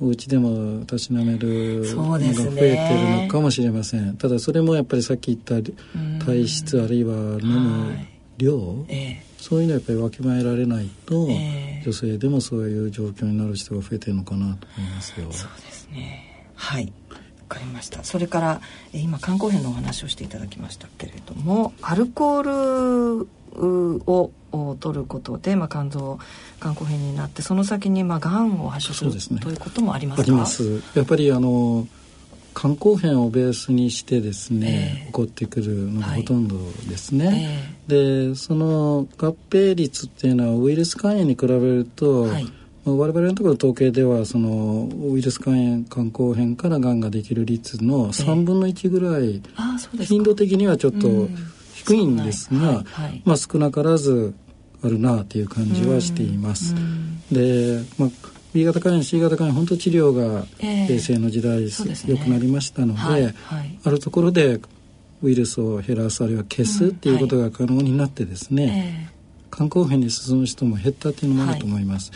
[0.00, 5.70] お家でもたしなめるのが増えてるのかもしれません、ね、ただそれもやっぱりさっき言った
[6.24, 7.96] 体質あるいは飲む
[8.36, 8.86] 量、はい。
[8.88, 15.26] えー、そういうのはやっぱりわきまえられないと、えー、女性でもそういう状況になる人が増えてるのかなと思いますよ。
[15.30, 16.50] そうですね。
[16.54, 16.92] はい。
[17.48, 18.02] わかりました。
[18.02, 18.60] それから
[18.92, 24.30] 今肝硬変のお話をしていただきましたけれどもアルコールを
[24.80, 26.18] 取ることで、まあ、肝臓
[26.60, 30.22] 肝硬変になってその先にまあがんを発症するす、ね、ということもありますか？
[30.22, 30.82] あります。
[30.94, 31.86] やっぱりあの
[32.54, 36.56] 肝硬変をベースにしてですね、えー、起こってくるのがほとんど
[36.88, 37.58] ですね、はいえ。
[37.88, 42.46] ー、でその合併率っていうのはウイルス肝炎に比べると、はい。
[42.88, 51.28] 我々のところ統計ではそのウイルス肝炎肝硬変からがんができる率の3分の1ぐらい、えー、頻度的にはちょっと
[51.86, 54.34] 低いんですが、はいはい、まあ、少なからず
[54.82, 56.74] あるなという感じはしています。
[57.30, 58.10] で、まあ
[58.52, 63.34] B 型肝炎 C 型肝炎本当治療が平成の時代、えー、良くなりましたので、はいはい、
[63.84, 64.60] あるところで
[65.22, 69.10] ウイルスを減らすあるいは消すっていうことが可能になってですね、
[69.52, 72.12] 肝硬変に進む人も減ったっていうのもあると思います。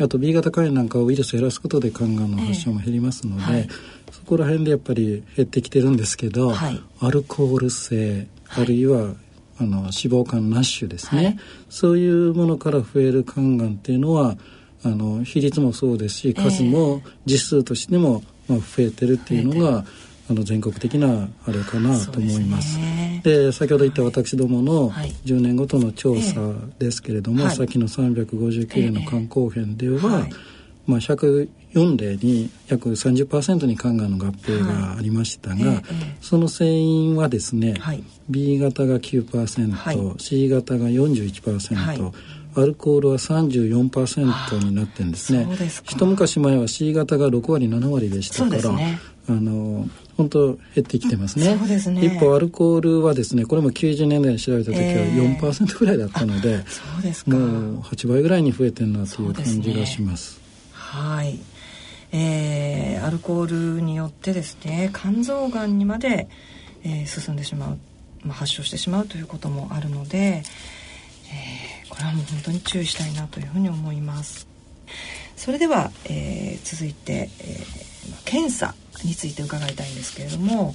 [0.00, 3.68] あと B 型肝炎なんかはウイルスを減らすことで肝がんの発症も減りますので、
[4.12, 6.54] そこら辺でやっぱり減ってきてるんですけど、
[7.00, 9.14] アルコール性あるいは
[9.60, 14.36] あの脂肪肝ナッシュですね、はい、そういうものから増える肝がんっていうのは
[14.84, 19.84] あの比率もそうですし数も実数としても、まあ、増えてるっていうのが、
[20.30, 22.78] あの全国的なあれかなと思います。
[23.22, 30.30] で、ね、先ほど言った私どもの10年ごとの調査ですけれども、はい、さっきの359例の肝硬変では、はい、
[30.88, 35.82] まあ、104例に約30%に肝がんの合併がありましたが、はい、
[36.22, 42.00] その成因はですね、はい、B 型が9%、はい、C 型が41%、はい、
[42.54, 45.46] アルコールは34%になってるんですね。
[45.84, 48.98] 一昔前は C 型が6割7割でしたから、ね、
[49.28, 51.54] あの本当減ってきてますね。
[51.78, 52.06] すね。
[52.06, 60.37] 一方アルコールはですねこれも90年代に調べた時は4%ぐらいだったので、えー、もう8倍ぐらいに増えてるなという感じがします。
[60.88, 61.38] はい、
[62.12, 66.28] えー、アルコールによってですね肝臓がんにまで、
[66.82, 67.78] えー、進んでしまう、
[68.22, 74.48] まあ、発症してしまうということもあるので、えー、これはもう本当に注意したいなというふうに思います。
[75.36, 78.74] それでは、えー、続いて、えー、検査
[79.04, 80.74] について伺いたいんですけれども、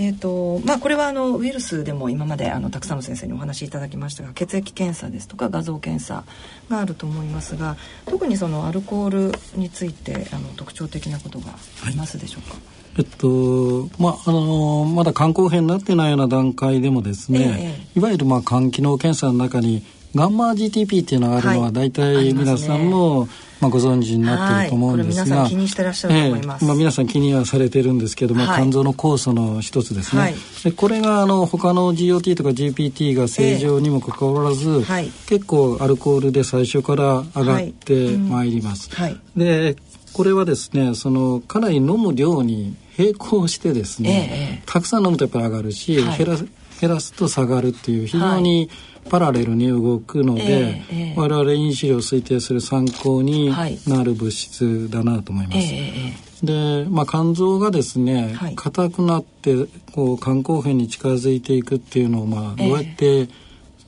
[0.00, 6.22] えーとまあ、これはあのウイルスでも今まであのたくさんの先生にお話しいただきましたが血液検査ですとか画像検査
[6.70, 11.46] があると思いますが特にそのアルコールについてあの特徴的なことが
[11.84, 12.60] ありますでしょうか、はい。
[12.98, 19.82] えっとまああのまだ肝硬変になってないような段階でもですね、ええ、いわゆるまあ肝機能検査の中に
[20.14, 23.28] ガンマ GTP っていうのがあるのは大体皆さんも、
[23.60, 39.12] まあ、ご存知になってると思うんですが、皆さん気にしてらっしゃると思います、えー、まあ、皆さん気にはされてるんですけども、肝臓の酵素の一つですね、はい、でこれがあの他の GOT とか GPT が正常にもかかわらず、えーはい、結構アルコールで最初から上がってまいります、はい。
[39.12, 39.76] うん、で
[40.12, 46.36] これはですねそのかなり飲む量に並行してですね、えー、たくさん飲むとやっぱり上がるし、減ら
[46.80, 48.70] 減らすと下がるっていう非常に、
[49.08, 53.50] パラレルに動くので、えー、我々飲酒量を推定する参考に
[53.86, 55.58] なる物質だなと思います。
[55.58, 59.54] えー、で、まあ、肝臓がですね硬、はい、くなって
[59.92, 63.30] こう肝硬変に近づいていくっていうのを、まあ、どうやって、えー、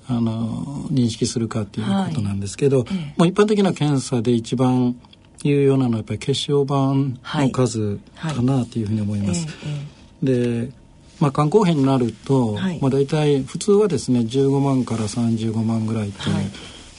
[0.08, 4.96] あの認識するかっていうことなんですけど、はい、まあ、一般的な検査で一番
[5.42, 6.74] 有用なのはやっぱり血小板
[7.40, 9.46] の数かなというふうに思います。
[10.22, 10.70] で
[11.20, 16.44] まあ、肝硬変になると、はい、まあ、大体普通はですね15万から35万ぐらいっていう、はい、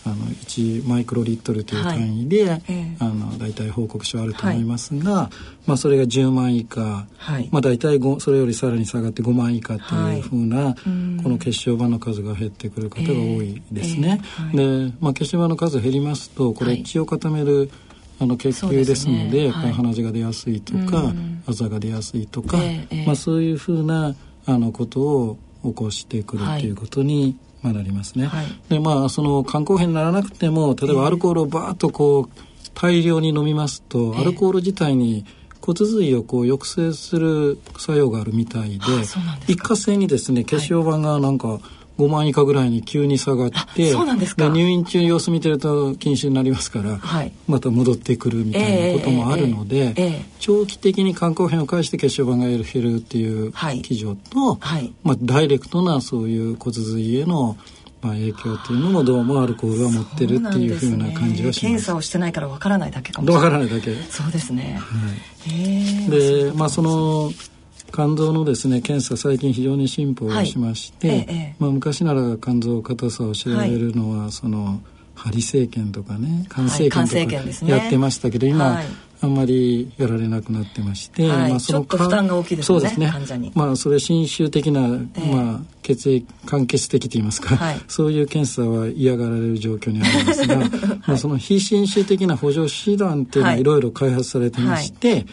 [0.06, 2.64] あの1マイクロリットルという単位で、はい、
[3.00, 5.30] あの大体報告書あると思いますが、
[5.66, 7.08] まあ、それが10万以下、
[7.52, 10.76] まあ、大体それよりさらに下がって5万以下というふうな、
[11.24, 14.22] この血小板の数が減ってくる方が多いですね。
[14.54, 17.70] えー、で、まあ、血小板の数減りますとこれ血を固める、
[18.22, 19.50] あの血球ですので、ね。
[19.50, 21.12] はい、鼻血が出やすいとか、
[21.48, 28.28] あざが出やすいとか、えー、まあ、そういうふうなあのことを起こしてくるっていうことに、まあ、なりますね。
[28.28, 32.42] はい、でまあその肝硬変にならなくても例えばアルコールをバーッとこう
[32.76, 35.26] 大量に飲みますと、アルコール自体に
[35.60, 38.86] 骨髄をこう抑制する作用があるみたいで
[39.48, 41.62] 一過性にですね血小板がなんか、はい
[41.98, 44.50] 5万以下ぐらいに急に下がってそうなんですか。
[44.50, 57.58] 入院中様子見てると禁止になりますから、はい、また戻ってくるみたいなこともあるので、えーえーえー、長期的に肝硬変を介して血小板が減るっていう基準と、はい、まあ、ダイレクトなそういう骨髄への
[58.02, 61.60] まあ、影響というのもどうもアルコールは持ってるっていうふうな感じはします。
[61.62, 63.44] 検査をしてないからわからないだけかもしれない。
[63.44, 63.96] わからないだけ。
[64.10, 64.80] そうですね。
[64.80, 67.32] はい、で、まあその
[67.94, 71.18] 肝臓のですね検査最近非常に進歩しまして、はい。
[71.18, 74.82] ええ、まあ、昔なら肝臓硬さを調べるのは、はい、その
[75.16, 78.86] 針生検とかね肝生検とかやってましたけど、今、はい、
[79.22, 83.52] あんまりやられなくなってまして、まあ、その負担が大きいですねそうですね。
[83.54, 90.58] まあそれ侵襲的な、まあ、血液間欠的と言いますか、そういう検査は嫌がられる状況にあるんですが、
[91.06, 93.64] まあ、その非侵襲的な補助手段っていうのはい。
[93.64, 95.26] ろいろ開発されてまして、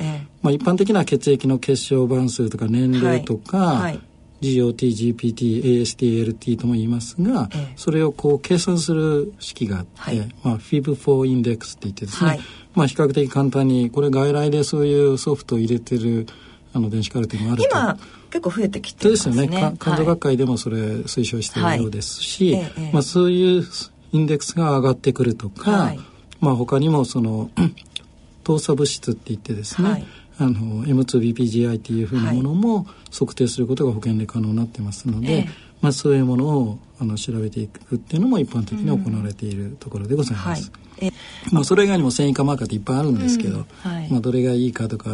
[0.42, 4.01] まあ、一般的な血液の血小板数とか年齢とか、はい。
[4.40, 12.40] GOT、GPT、AST、LT とも言いますが、ええ、それをこう計算する式があって、はい、まあ、FIB4 インデックスって言ってですね、はい、
[12.74, 16.27] まあ、比較的簡単にこれ外来でそういうソフトを入れてる
[16.72, 17.68] あの電子カルテもあると。
[17.68, 17.98] 今
[18.31, 19.46] 結構増えてきてますね。
[19.48, 19.77] ですよね。
[19.81, 23.64] 肝臓学会でもそれ推奨しているようですし、はい、まあ、そういう
[24.12, 25.94] インデックスが上がってくるとか、
[26.40, 27.51] まあ、他にもその
[28.44, 30.07] 糖鎖物質って言ってですね、
[30.38, 35.48] あの M2BPGI っていうふうなものも測定することが保険で可能になってますので、はい、
[35.81, 40.70] まあ、そういうものをあの調べていくっていうのも一般的に行われているところでございます。
[41.01, 41.12] うんはい、
[41.53, 43.66] まあ、それ以外にも繊維化マーカーっていっぱいあるんですけど、うん。
[43.90, 45.11] はい、まあ、どれがいいかとか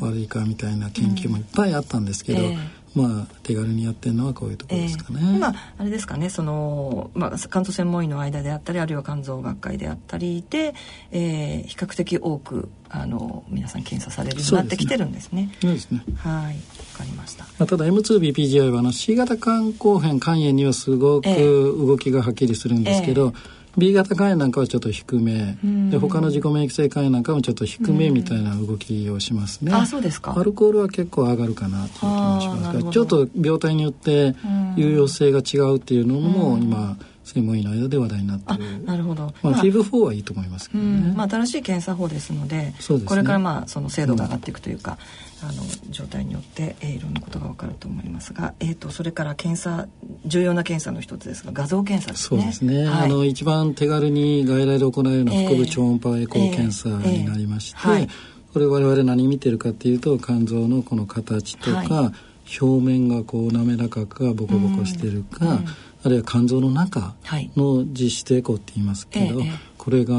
[0.00, 5.20] 悪いかみたいな研究もいっぱいあったんですけど、えーまあ、手軽にやってるのはこういうところですかね。
[5.22, 10.74] えー、今あれですかねその、まあ、肝臓専門医の間であったりあるいは肝臓学会であったりで、
[11.12, 15.54] えー、比較的多くあの皆さん検査されるようになってきてるんですね。
[15.60, 16.02] そうですね。
[16.18, 16.60] はいわ
[16.98, 17.44] かりました。
[17.44, 25.56] まあ、ただ M2BPGI はあの C 型肝硬変肝炎にはすごく動きがはっきりするんですけど、えー B 型肝炎なんかはちょっと低め、
[25.90, 29.72] で他の自己免疫性肝炎なんかもちょっと低めみたいな動きをしますね。
[29.72, 30.34] あそうですか。
[30.36, 32.84] アルコールは結構上がるかなという気もします。
[32.84, 34.34] がちょっと病態によって
[34.76, 38.84] 有用性が違うっていうのも今専門医の間で話題になってる。
[38.84, 42.74] なるほど、まあ、FIV4 はいいと思いますけどね、まあ、新しい検査法ですので、ね、
[43.06, 44.98] これからまあその精度が上がっていくというか、
[45.40, 49.86] あの状態によって、えー、いろんなことが分かると思いますが、えーと、それから検査
[50.26, 52.40] 重要な検査の一つですが画像検査ですね。
[52.40, 57.92] そうですね、はい、あの一番手軽に外来で行えるのは腹部超音波エコー検査になりまして、えー。
[57.92, 58.08] えーはい、
[58.52, 65.66] これ我々何見てるかっていうと肝臓のこの形とか、はい、表面がこう滑らかかボコボコしてるか、うん、
[66.02, 67.14] あるいは肝臓の中
[67.56, 69.40] の実質エコーって言いますけど、
[69.76, 70.14] これが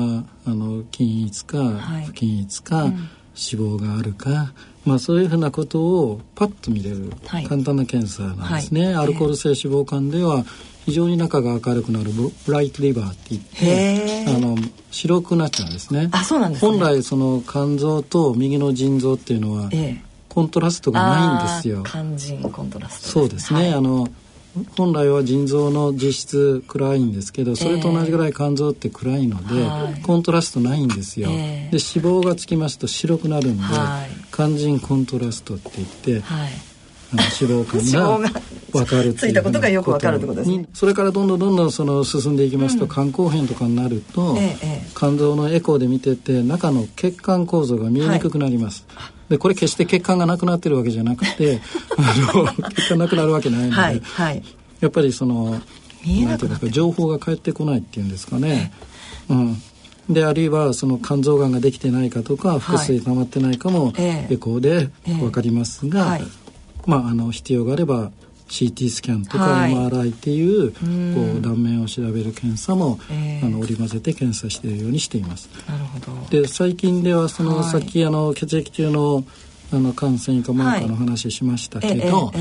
[0.45, 1.57] あの均一か
[2.05, 3.09] 不均一か、うん。
[3.39, 4.51] 脂肪があるか、
[4.89, 7.11] まあ、そういうふうなことをパッと見れる
[7.47, 8.93] 簡単な検査なんですね、はい。
[8.95, 10.43] はい、アルコール性脂肪肝では
[10.85, 14.57] 非常に中が明るくなるブライトリバーって言ってあの
[14.89, 16.09] 白くなっちゃうんですね。
[16.11, 19.69] あそうなんです、ね、本来その肝臓と右の腎臓っていうのは、
[20.27, 21.83] コントラストがないんですよ。
[21.85, 24.07] 肝腎コントラスト、そうですね、はい、あの
[24.75, 36.51] 本来は腎臓の実質暗いんですけどそれと同じぐらい肝臓って暗いので、えー、コントラストないんですよ、えー、で脂肪がつきますと白くなるんで、はい、肝腎コントラストって言って、はい、
[37.13, 38.41] あの脂肪肝が
[38.71, 40.65] 分かるついたことがよく分かるってことですね。
[40.73, 51.61] それからどんどんどんどんその進んでいきますと、うん、肝硬変とかになると、ええ、肝臓のエコーで見てて中の血管構造が見えにくくなります、はい、でこれ決して血管がなくなってるわけじゃなくて
[51.97, 54.43] あの血管なくなるわけないので、はいはい、
[54.81, 55.61] やっぱりその
[56.05, 58.71] 見えなくなって情報が返ってこないっていうんですかね、
[59.29, 59.61] うん。
[60.09, 66.23] であるいはその肝臓がんができてないかとか腹水溜まってないかもエコーで分かりますが、はい、
[66.85, 68.11] まああの必要があれば
[68.49, 70.79] CT スキャンとか MRI っていう,、こ
[71.39, 75.49] う断面を調べる検査も、あの織り交ぜて検査しているようにしています。
[75.67, 76.27] なるほど。
[76.29, 79.23] で最近ではその、さっきあの血液中の
[79.71, 82.33] あの感染かマーカーの話しましたけど、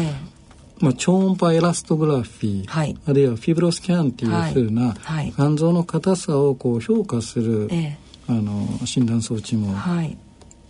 [0.80, 7.98] まあ、超音波エラストグラフィー、はい、あるいはフィブロスキャンっていうふうな、はい、肝臓の硬さをこう評価する、え
[8.28, 10.16] あの診断装置も、はい、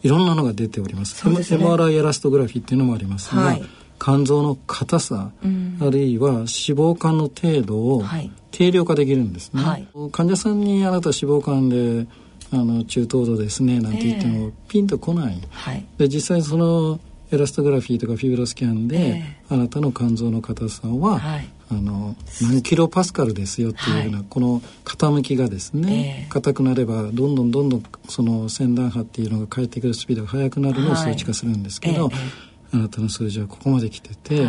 [0.03, 1.17] いろんなのが出ております。
[1.17, 3.63] すね、MRI エラストグラフィーっていうのもありますが、はい、
[3.99, 8.05] 肝臓の硬さ、うん、あるいは脂肪肝の程度を
[8.51, 12.07] 定量化できるんですね、はい、患者さんにあなた脂肪肝で
[12.53, 26.53] あの中等度ですねなんて言ってもピンとこない、はい、で実際そのエラストグラフィーとかフィブロスキャンで、えー、あなたの肝臓の硬さは、はい、あの何キロパスカルですよっていうような、はい、この傾きがですね硬、え。
[26.55, 32.17] ー、くなればどんどんどんどんその先端波っていうのが返ってくるスピードが速くなるのを数値化するんですけど、はいえ。
[32.17, 34.47] ー、あなたの数字はここまで来てて、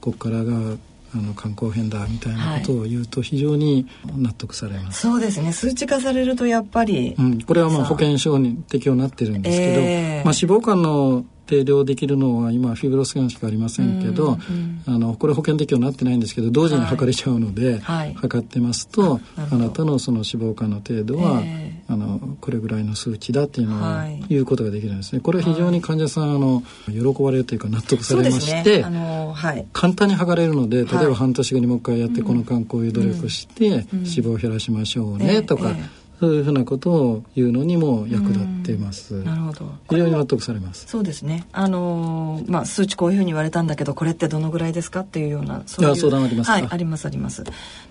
[0.00, 0.76] ここからが
[1.16, 3.86] あの肝硬変だみたいなことを言うと非常に
[4.16, 5.52] 納得されます、はい、そうですね。
[5.52, 14.38] 数値化されるとやっぱり、うん、これはまあ保険証に適用になってるんですけど、えー、まあ、脂肪肝の定量できるのは今フィブロスキャンしかありませんけど、
[14.86, 25.20] あのこれ保険適用になってないんですけど同時に測れちゃうので、はい、測ってますとあなたのその脂肪肝の程度は、えー、あのこれぐらいの数値だっていうのを、はい、言うことができるんですね。
[25.20, 28.84] これは非常に患者さんあの喜ばれるというか納得されまして、ね。
[28.84, 35.70] あのはい、簡単に測れるので例えば半年後にもう一回やって、この間こういう努力して、脂肪を減らしましょうねとか。
[35.70, 39.22] えーえーそういうふうなことを言うのにも役立ってます。
[39.24, 39.72] なるほど。
[39.90, 40.86] 非常に納得されます。
[40.86, 41.44] そうですね。
[41.52, 47.44] あのー、まあ数値こういうふうに言われたんだけど、これってどのぐらいですかっていうようなそういう相談ありますはい、ありますあります。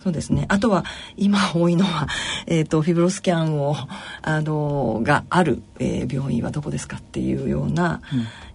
[0.04, 0.46] そうですね。
[0.48, 0.86] あとは
[1.18, 2.08] 今多いのは
[2.48, 3.76] えっ、ー、とフィブロスキャンを
[4.22, 8.02] あのー、がある、えー、病院はどこですかっていうような、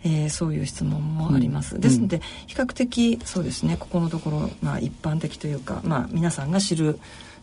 [0.05, 1.75] うん、えー、そういう質問もあります。
[1.75, 3.77] うん、ですので比較的そうですね。
[3.79, 6.99] ここのところまあ一般的というか、まあ皆さんが知る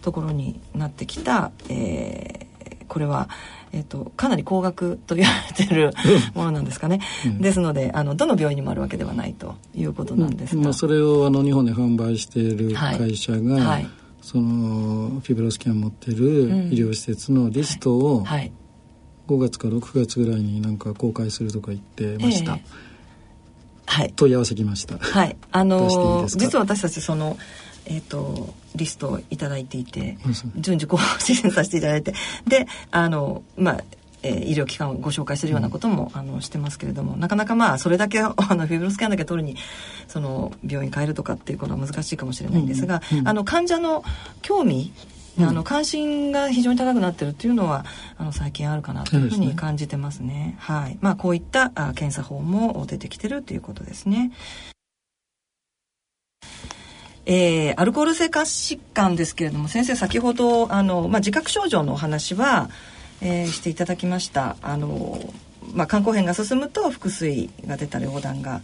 [0.06, 3.28] ところになってきた、えー、これは、
[3.72, 5.94] えーと、かなり高額と言われてる
[6.36, 13.64] ものなんですかね、うん、ですのであのどの病院にもあるわけではないということなんですが、まあ、それをあの日本で販売している会社が、はい。
[13.64, 13.90] はい、
[14.22, 18.52] そのフィブロスキャン持ってる医療施設のリストを、はい、
[19.28, 22.54] 5月か6月ぐらいになんか公開するとか言ってました。
[22.54, 22.62] えー
[23.88, 24.98] はい、問い合わせきました。
[24.98, 27.38] はい、あのー、実は私たちその
[27.86, 30.18] えーと、リストを頂いていて
[30.58, 32.14] 順次こう 支援させていただいて
[32.48, 33.84] であのまあ
[34.28, 39.56] えー、医療機関をご紹介するようなことも、うん、あのしてますけれどもなかなかまあそれだけ あのフィブロスキャンだけ取るに
[40.08, 44.04] その病院変えるとかっていうことは難しいかもしれないんですが、うんうん、あの患者の
[44.42, 44.92] 興味
[45.38, 47.86] あの関心が非常に高くなってるっていうのは
[48.18, 50.26] あの最近あるかなというふうに感じてますね。
[50.26, 50.98] すねはい。
[51.02, 54.32] まあこういったあ検査法も出てきてるということですね。
[57.26, 62.70] えー、アルコール性肝疾患ですけれども先生先ほどあの、まあ、自覚症状のお話は、
[63.22, 64.58] えー、していただきました。
[64.62, 65.20] あの、
[65.74, 68.62] まあ、肝硬変が進むと腹水が出たり横断が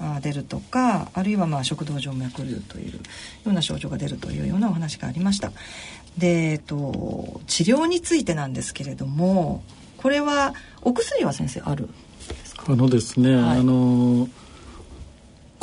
[0.00, 2.98] あ出るとかあるいはまあ食道静脈瘤というよ
[3.46, 5.52] うな症状が出るというようなお話がありました。
[6.18, 9.62] で、えっと、治療についてなんですけれども
[9.96, 11.88] これはお薬は先生ある
[12.66, 14.28] あのですね、はい、あの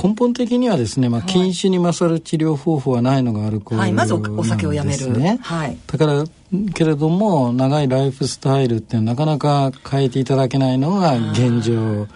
[0.01, 6.23] 根本的にはですね、まあ、禁酒に勝る治療方法はないのがアルコール、ね、はい、まずお酒をやめる、はい、だから
[6.73, 12.07] けれども長いライフスタイルってなかなか変えていただけないのが現状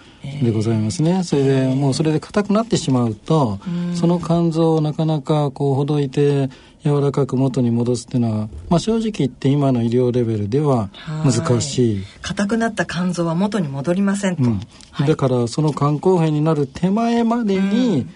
[0.42, 1.22] でございますね。
[1.22, 3.60] それでもうそれで硬くなってしまうと、
[3.94, 6.48] その肝臓をなかなかこうほどいて
[6.84, 10.90] 柔らかく元に戻すっていうのは、まあ、正直言って今の医療レベルでは
[11.24, 12.04] 難しい。
[12.20, 14.60] 硬くなった肝臓は元に戻りませんと、うん。
[14.90, 18.06] はい、だからその肝硬変になる手前までに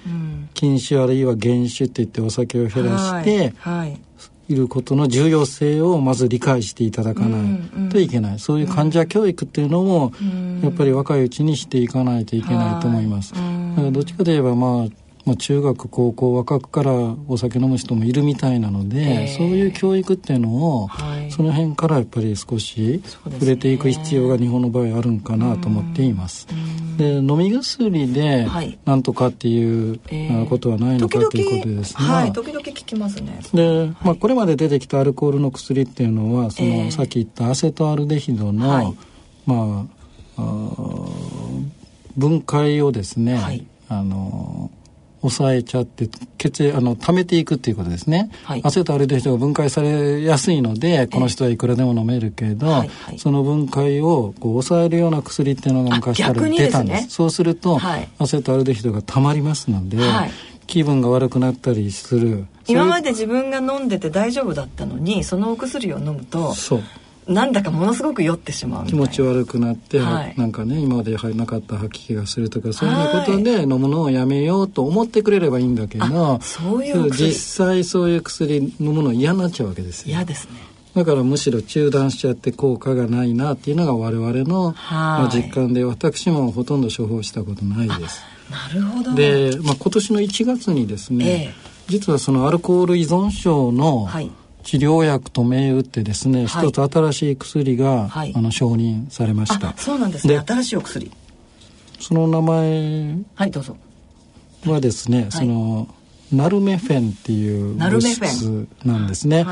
[0.53, 3.99] 禁酒あるいは減酒って言ってお酒を減らして、はい、
[4.49, 4.55] い。
[4.55, 10.13] ることの重要性をまず理解していただかないといけない、そういう患者教育っていうのも
[10.63, 13.35] やっぱり若いうちにしていかないといけないと思います。
[13.93, 16.91] どっちかといえばまあまあ、中学高校若くから
[17.29, 26.49] お酒飲む人もいるみたいなので、えー、そういう教育っていうのを、はい、その辺からやっぱり少し触れていく必要が日本の場合あるんかなと思っています。
[26.97, 28.47] で飲み薬で
[28.87, 30.01] なんとかっていう
[30.49, 32.09] ことはないのか、ということですね。
[32.09, 33.41] はい、時々聞きますね。
[33.53, 38.97] で、まあ、これまで出てきたアルコールの薬っていうのはその、えー、さっき言ったアセトアルデヒドの、はい、
[39.45, 39.87] ま
[40.39, 40.45] あ
[42.17, 44.71] 分解をですね、はい、あの
[45.23, 46.09] 抑えちゃって
[46.39, 52.89] 血液あの溜めていくっていうことですね、はい、アセトアルデヒドが分解されやすいのでこの人はいくらでも飲めるけど、はい。
[52.89, 59.99] はい、その分解をこう抑えるような薬っていうのが昔から出たんです、ね、そうすると、はい、アセトアルデヒドが溜まりますので、
[60.67, 62.47] 気分が悪くなったりする。
[62.67, 66.83] 今まで自分が飲んでて大丈夫だったのにそのお薬を飲むとそう
[67.29, 77.33] なんだかものすごく酔ってしまう気持ち悪くなって、はい、なんかね今までなかった吐き気がするとかそういうことで飲むのをやめようと思ってくれればいいんだけどそういう実
[77.67, 80.17] 際そういう薬飲むの嫌になっちゃうわけですよ。
[80.17, 80.79] 嫌ですね。
[80.95, 88.23] だからむしろ中断しちゃって効果がないなっていうのが我々の、まあ、実感で私もほとんど処方したことないです。
[88.51, 89.15] なるほど。
[89.15, 91.55] で、まあ、今年の1月にですね、ええ、
[91.89, 94.31] 実はそのアルコール依存症の、はい
[94.69, 99.75] 治療薬と銘打ってですね、はい、一つ新しい薬が、はい、あの承認されました。
[99.79, 100.39] そうなんですね。
[100.47, 101.11] 新しいお薬。
[101.99, 103.79] その名前はいどうぞ。
[104.67, 105.89] はですね、はい、その
[106.31, 109.47] ナルメフェンっていう物質なんですね、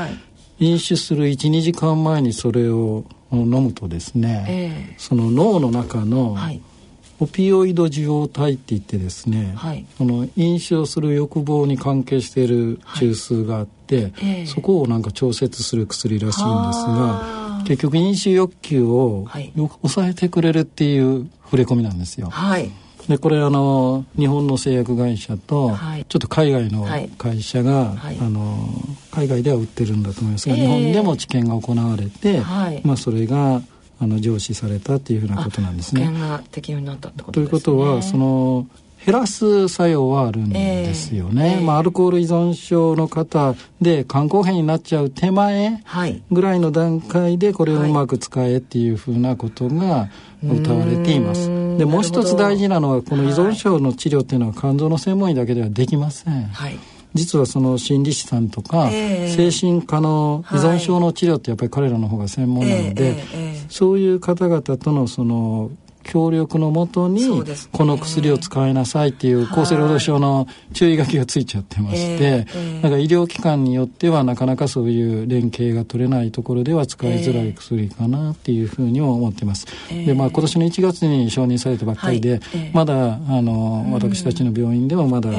[0.59, 6.61] 飲酒する12時間前にそれを飲むとですね、えー、その脳の中の、はい。
[7.19, 14.25] オピオイド受容体って言ってですね、はい、この飲酒をする欲望に関係している中枢があって、はいえ。
[14.43, 22.29] ー、そこをなんか調節する薬らしいんですが結局飲酒欲求を、はい、抑えてくれるっていう触れ込みなんですよ。
[22.29, 22.71] はい。
[23.07, 26.85] でこれあの日本の製薬会社と、はい、ちょっと海外の
[27.17, 28.69] 会社が、はい、あの
[29.11, 30.49] 海外では売ってるんだと思います。
[30.49, 33.61] が、えー、日本でも治験が行われて、はい、まあ、それが
[33.99, 36.11] あの上司されたっていうふうなことなんですね。
[36.11, 38.67] が適用になったってこと、ね、ということはその
[39.07, 41.61] 減らす作用はあるんですよね、えーえ。
[41.61, 45.81] ー、まあ、アルコール依存症の方で肝硬変になっちゃう手前
[46.29, 50.09] ぐらいの段階でこれをうまく使えっていうふうなことが
[50.43, 56.77] 謳われています、はい、でもう一つ大事なのはこの依存症の治療っていうのは肝臓の専門医だけではできません、はい。
[57.13, 63.15] 実はその心理師さんとか、精神科の依存症の治療ってやっぱり彼らの方が専門なので、
[63.69, 65.71] そういう方々とのその
[66.07, 72.47] 協力のもとに、この薬を使いなさいっていう厚生労働省の注意書きがついちゃってまして、
[72.81, 79.67] なんか医療機関によってはなかなかそういう連携が取れないところでは使いづらい薬かなっていうふうにも思ってます。
[79.89, 82.39] で、まあ今年の1月に承認されたばっかりで、
[82.73, 85.29] まだあの私たちの病院でもまだ、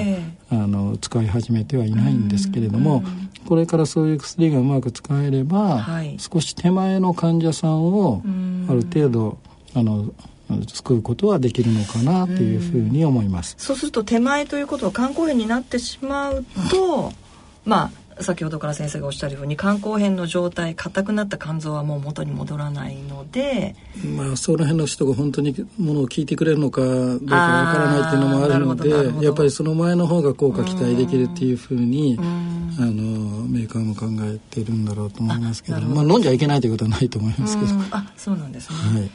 [0.50, 3.02] あの使い始めてはいないんですけれども、
[3.46, 5.86] これからそういう薬がうまく使えれば、
[6.18, 8.22] 少し手前の患者さんを
[8.68, 9.38] ある程度
[9.74, 10.12] あの
[10.66, 13.54] 救うことはできるのかなというふうに思います。
[13.58, 17.12] そうすると手前ということは肝硬変になってしまうと、
[17.64, 23.76] まあ先ほどから先生がおっしゃるように肝硬変の状態硬くなった肝臓はもう元に戻らないので。
[24.16, 32.22] まあその辺の人が本当にものを聞いてくれるのかどうかわからないっていうのもあるのでやっぱりその前の方が効果期待できるっていうふうにあ
[32.82, 37.72] のメーカーも考えてるんだろうと思いますけどまあ飲んじゃいけないということはないと思いますけど。
[37.90, 39.10] あそうなんですね、はい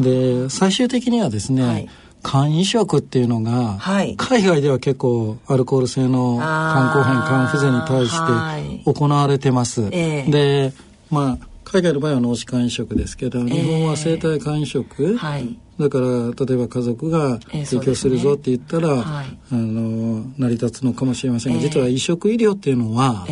[0.00, 1.88] で最終的にはですね、はい。
[2.24, 10.72] 肝移植っていうのが、はい、海外では結構アルコール性の肝硬変肝不全に対して行われてます、はい、で
[11.08, 16.06] まあ海外の場合は脳死肝移植ですけど、日本は生体肝移植、はい、だから
[16.46, 23.26] 例えば家族が提供するぞって言ったら、えーねはい、あの成り立つのかもしれませんが、実は移植医療っていうのは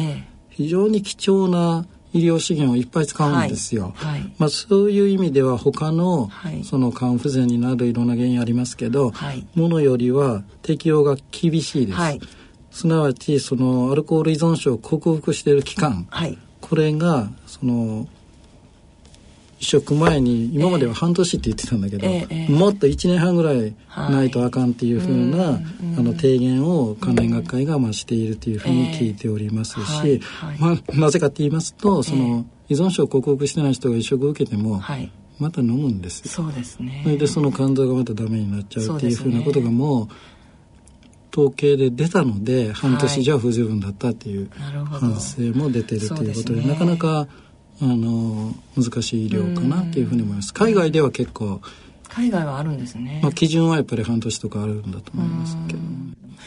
[0.50, 3.92] 非常に貴重な医療資源をいっぱい使うんですよ。
[3.96, 4.20] はい。
[4.20, 6.30] はい、まあ、そういう意味では他の、
[6.62, 9.12] その肝不全になるいろんな原因ありますけど、
[9.54, 11.98] ものよりは適用が厳しいです。
[12.70, 16.08] すなわちそのアルコール依存症を克服している期間、
[16.60, 18.08] これがその
[19.64, 23.74] 移植前に今までは半年って言ってたんだけど、えー、もっと1年半ぐらい
[24.10, 25.64] ないとあかんっていうふうな、はい、
[25.98, 30.20] あの提言を関連学会が増しているというふうに聞いておりますし、
[30.60, 34.82] まあ、なぜかって言いますとその依存症を克服してない人が移植を受けても、
[35.38, 37.00] また飲むんですそうですね。
[37.02, 40.08] それでその肝臓がまたダメになっちゃうっていうふうなことがもう
[41.32, 44.50] 統計で出たので半年じゃ不十分だったっていう
[44.90, 47.26] 反省も出てるということで、なかなか
[47.82, 50.54] あの難しい医療かなっていうふうに思います。
[50.54, 51.60] 海外では結構
[52.08, 53.20] 海外はあるんですね。
[53.22, 55.80] まあ基準はやっぱり半年とかあるんだと思いますけど。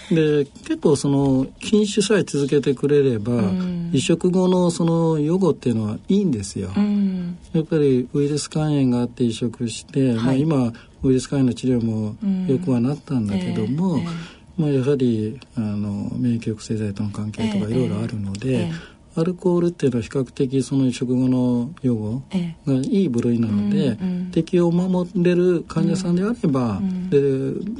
[0.10, 10.74] で結構その禁酒さえ続けてくれれば、うん、移植後のその予後っていうのはいいんですよ、うん、やっぱりウイルス肝炎があって移植して、はい、まあ、今
[11.04, 12.16] ウイルス肝炎の治療も
[12.48, 14.12] よくはなったんだけども、えーえー、
[14.58, 22.22] まあ、やはりあの免疫抑制剤との関係とかいろいろあるので、えーアルコールっていうのは比較的その食後の予後
[22.66, 27.20] がいい部類なので、うんうん、適用を守れる患者さんであれば、うん、で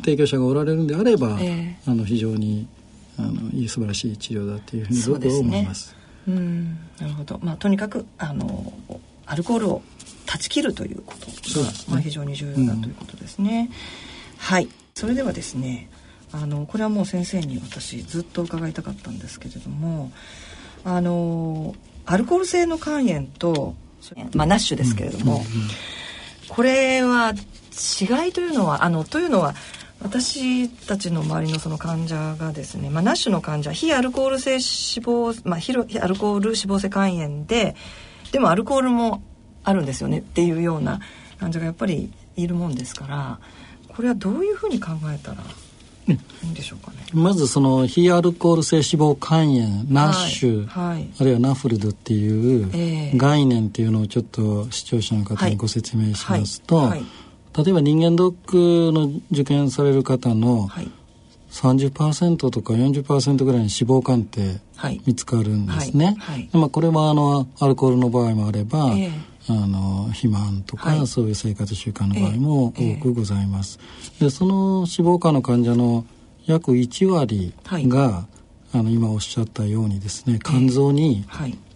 [0.02, 2.68] 提供者がおられるんであれば、えー、あの非常に
[3.20, 5.96] あのいい素晴らしい治療だっていうふうに僕は思います。
[6.28, 6.66] う、ね、ん。
[7.00, 8.74] なるほど、まあ、とにかくあの
[9.26, 9.82] アルコールを
[10.26, 13.70] 断ち切るということが、ね、まあ、非常に重要だということですね。
[14.38, 14.70] はい。
[14.96, 15.90] それではですね
[16.32, 20.12] あのこれはもう先生に私ずっと伺いたかったんですけれども
[20.88, 21.76] あの
[22.06, 23.76] アルコール性の肝炎と、
[24.34, 25.48] まあ、ナッシュですけれども、うんうんうん、
[26.48, 29.54] これは違いというのはあのというのは
[30.00, 37.76] 私たちの周りのその患者がですね、まあ、ナッシュの患者非アルコール性脂肪、まあ、非アルコール脂肪性肝炎で
[38.32, 39.22] でもアルコールも
[39.66, 41.02] あるんですよねっていうような
[41.38, 43.40] 患者がやっぱりいるもんですから
[43.90, 45.44] これはどういうふうに考えたら
[46.08, 46.98] いいんでしょうかね。
[47.14, 57.04] まずその非アルコール性脂肪肝炎ナッシュ、はいはい、あるいはナフルドっていう概念っていうのをちょっと視聴者の方にご説明しますと、はい、
[57.58, 60.70] 例えば人間ドックの受験される方の
[61.52, 64.60] 30%とか40%ぐらいに脂肪肝って
[65.06, 66.18] 見つかるんですね。
[66.54, 72.72] まあ、これはあのアルコールの場合もあれば、えーあの肥満とか、はい、そういう生活習慣の場合も多
[73.02, 73.80] くございます。
[74.16, 76.06] えー、でその脂肪肝の患者の
[76.46, 78.28] 約1割が、は
[78.74, 81.26] い、あの今おっしゃったようにですね肝臓に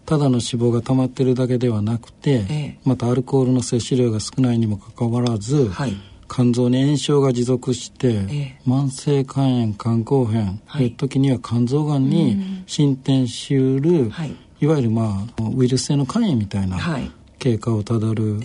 [0.05, 5.95] ただの脂肪が溜まってるだけではなくて、えー、またアルコールの摂取量が少ないにもかかわらず、はい、
[6.29, 17.11] 肝臓に炎症が持続して、えー、慢性肝炎肝硬変、はい、時には肝臓がんに進展しうる、はい、いわゆる、まあ、ウイルス性の肝炎みたいな、はい
[17.41, 18.39] 経過をたどる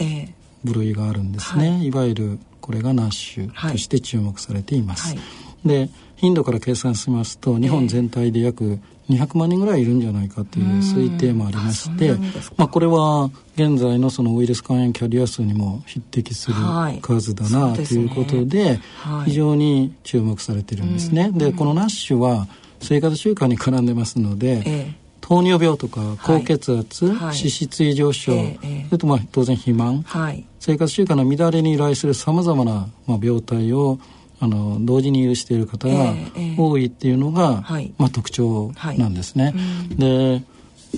[0.65, 5.21] 部類があるんですね、えーはい、いわゆるこれがナッシュとして注目されています、は
[5.67, 8.81] い、で頻度から計算しますと日本全体で約
[9.11, 12.15] 200万人ぐらいいるんじゃないかという推定もありまして
[12.57, 16.57] まあ、これは現在のそのウイルス肝炎キャリア数にも匹敵する
[17.03, 18.81] 数だな、ということで、
[19.27, 21.31] 非常に注目されているんですね。
[21.33, 22.49] でこのナッシュは
[22.81, 33.99] 生活習慣に絡んでますので、えー糖尿病とか高血圧、はい、脂質異常症、ええ、それとまあ当然肥満、はい、生活習慣の乱れに由来するさまざまな、まあ、病態を
[34.39, 36.15] あの同時に有している方が
[36.57, 39.53] 多いっていうのが、え、まあ、特徴なんですね。
[39.97, 40.43] で、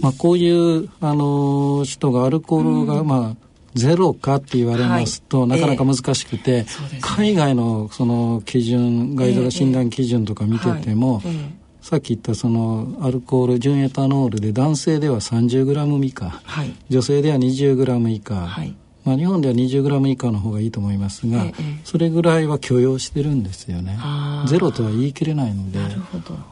[0.02, 11.36] まあ、こういうあの人がアルコールが、まあゼロかって言われますと、はい、なかなか難しくて、えーね、海外のその基準ガイド診断基準とか見てても、えーはい。
[11.36, 18.76] えーさっき言ったそのアルコール純エタノールで男性では 30g 以下、はい、女性では 20g 以下、はい、
[19.06, 23.98] まあ、日本では 20g 以下の方がいいと思いますが、ええ、それぐらいは許容してるんですよね。
[24.46, 25.78] ゼロとは言い切れないので。
[25.78, 25.88] な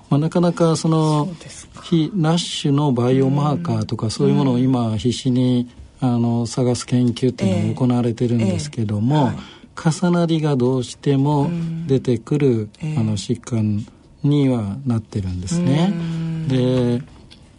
[0.09, 1.29] まあ、なかなかその
[1.83, 5.69] 非ナッシュのバイオマーカーとかそういうものを今必死に
[6.01, 11.51] あの探す研究っていうのも行われてるんですけども、えはい、重なりがどうしても
[11.87, 13.87] 出てくる、あの疾患
[14.23, 15.93] にはなってるんですね。
[16.49, 17.03] で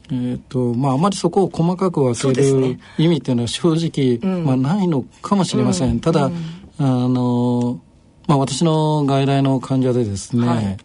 [0.10, 5.92] えーとまあ、あまりそこを細かく分ける意味っていうのは正直、ね、まあ、ないのかもしれません。
[5.92, 6.36] うん、ただ、うん、
[6.80, 7.82] あの
[8.28, 10.76] まあ、私の外来の患者でですね、はい、まあ、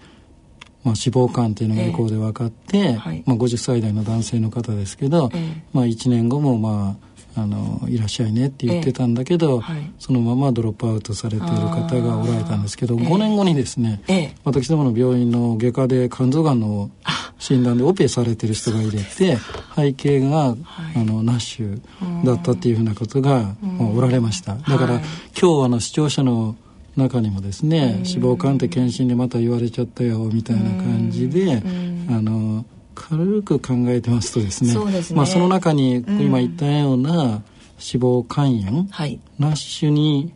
[0.87, 16.91] 脂肪肝っていうのがエコーで分かって、えーはい、まあ、50歳代の男性の方ですけど、えー、まあ、1年後もまああのいらっしゃいねって言ってたんだけど、えはい、そのままドロップアウトされている方がおられたんですけど5年後にですね、え私どもの病院の外科で肝臓がんの
[17.39, 19.37] 診断でオペされてる人がいれて
[19.75, 20.57] 背景が、はい、
[20.97, 21.81] あのナッシュ
[22.25, 23.55] だったっていうふうなことが
[23.95, 24.55] おられました。
[24.55, 25.01] だから、
[25.41, 26.57] 今日あの視聴者の
[26.97, 31.63] 中にもですね脂肪肝って検診でまた言われちゃったよみたいな感じで
[32.09, 32.65] あの
[32.95, 37.43] 軽く考えてますとですねね、まあ、その中に今言ったような脂
[37.79, 40.33] 肪肝炎、はい、ナッシュに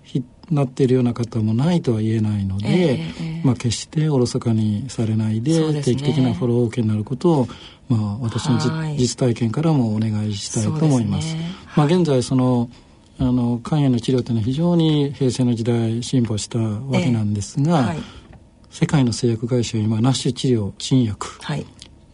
[0.50, 7.48] なっているような方もないとは言えないので、えー、まあ、決しておろそかにされないで、ね、定期的なフォロー受けになることを、
[7.88, 8.58] まあ、私の
[8.96, 11.30] 実体験からもお願いしたいと思います。
[11.30, 12.70] すね、まあ、現在その
[13.18, 17.98] あの肝炎の治療というのは非常に平成の時代進歩したわけなんですが、えーはい、
[18.70, 21.64] 世界の製薬会社は今ナッシュ治療新薬、はい、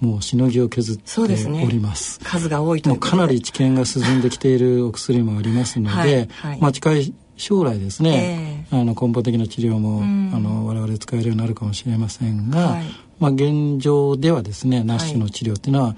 [0.02, 2.14] もうしのぎを削っております。
[2.14, 12.84] すね、数が多いとかなり知見が進んできているお薬もありますので、はいはい、まあ近い将来ですね、えー、あの根本的な治療も、うん、あの我々使えるようになるかもしれませんが、はい、
[13.20, 15.96] まあ、現状ではですねナッシュの治療っていうのは、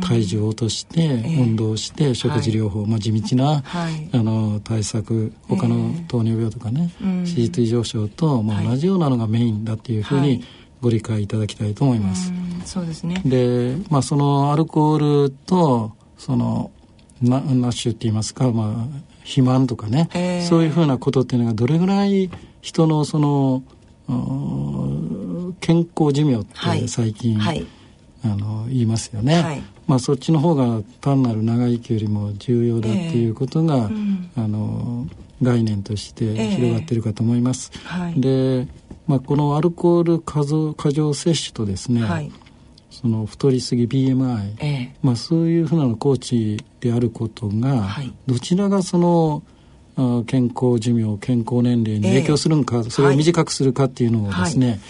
[0.00, 1.06] 体重を落として、
[1.38, 10.44] 運動して食事療法、はい、まあ、地道な、はい、あの対策他の糖尿病とかね、脂質異常症と、まあ、同じようなのがメインだっていうふうに
[10.80, 12.32] ご理解いただきたいと思います。
[12.64, 13.22] そうですね。
[13.24, 16.70] で、まあ、そのアルコールとその
[17.22, 20.08] ナナッシュって言いますか、まあ、肥満とかね、
[20.48, 23.62] そういうふうなことっていうのがどれぐらい人のその
[25.60, 27.56] 健康寿命って最近、はい。
[27.58, 27.66] はい
[28.24, 33.82] あの言いますよね、はい、まあ、そっちの方が単なる長生きよりも重要だっていうことが、えー。
[33.86, 35.06] うん、あの
[35.42, 37.70] 概念として広がっているかと思います。
[37.74, 38.68] えーはい、で、
[39.06, 42.32] まあ、このアルコール過剰過剰摂取とですね、はい、
[42.90, 47.88] その太りすぎ BMI、えー、まあ、そういうふうなのコーチであることが、
[48.26, 49.42] どちらがその
[50.26, 54.80] 健康寿命健康年齢に影響するのか、それを短くするかっていうのをですね、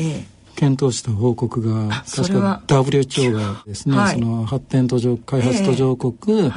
[0.56, 6.50] 検討した報告が確か WHO がですね、はい、その発展途上開発途上国、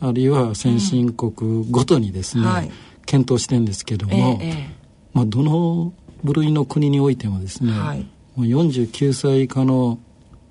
[0.00, 2.70] あるいは先進国ごとにですね、うん、
[3.04, 4.64] 検討してるんですけども、えー、
[5.12, 5.92] まあ、どの
[6.22, 8.06] 部類の国においてもですね、はい、
[8.36, 9.98] もう49歳以下の、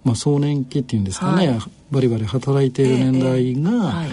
[0.03, 1.59] まあ、壮年期っていうんですかね、
[1.91, 4.03] バリバリ働いている年代が、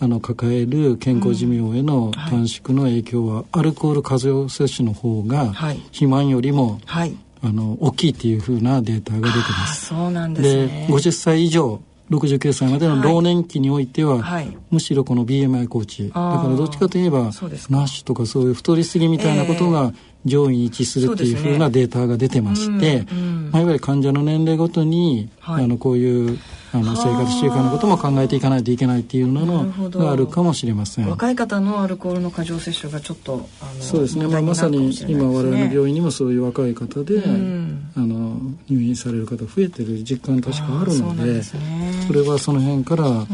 [0.00, 7.08] あの抱える健康寿命への短縮の影響は、アルコール過剰摂取の方が肥満よりもあ
[7.42, 9.86] の大きいっていうふうなデータが出てます。
[9.86, 10.86] そうなんですね。
[10.88, 16.08] で50歳以上69歳までの老年期においては、はい、むしろこの BMI コーチ。
[16.08, 19.92] だからどっちかといえばナッシュとかそういう太りすぎみたいなことが
[20.24, 26.38] 上位に位置するっていうふうなデータが出てまして、ねうんうん、まあ、いわゆる患者の年齢ごとに、はい、あのこういう
[26.74, 31.08] あの生活習慣のことも考えていかないといけないっていうのがあるかもしれません。
[31.08, 33.48] 若い方のアルコールの過剰摂取がちょっと
[33.80, 43.26] そうですね、まあ、まさに今我々の病院にもそういう若い方で、うん、あの入院される方増えてる実感確かあるのでそ、ね,、れはその辺から考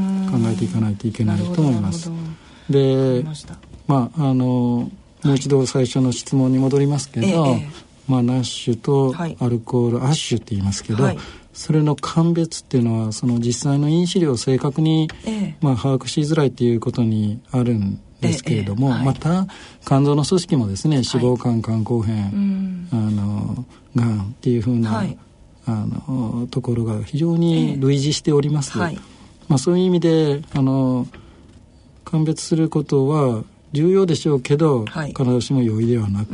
[0.52, 2.10] えていかないといけないと思います。
[2.68, 3.24] で
[3.86, 4.90] まああの
[5.22, 7.68] もう一度最初の質問に戻りますけど、ええ、
[8.08, 11.18] まあ、ナッシュとアルコール、はい、アッシュって言いますけど、はい、
[11.52, 19.46] それの鑑別っていうのはその実際の因子量を正確に、え、まあ、把握しづらいっていうことにあるんですけれども、はい、また
[19.86, 23.64] 肝臓の組織もですね脂肪肝肝硬変、あの
[23.94, 25.04] がんっていうふうな、
[25.66, 28.78] あのところが非常に類似しております。
[28.78, 31.08] まあ、そういう意味であの
[32.04, 36.32] 鑑別することは重要でしょうけど、はい、必ずしも容易ではなく、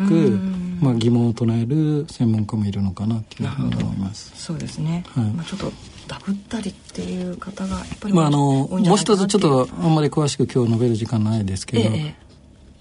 [0.81, 4.33] まあ、疑問を唱える専門家もいるのかなというふうに思います。
[4.35, 5.25] そうですね、はい。
[5.25, 5.73] まあ、ちょっと
[6.09, 12.15] ダブったりっていう方がやっぱりまあ、あのもう一つちょっとあんまり詳しく今日述べる時間ないですけど、え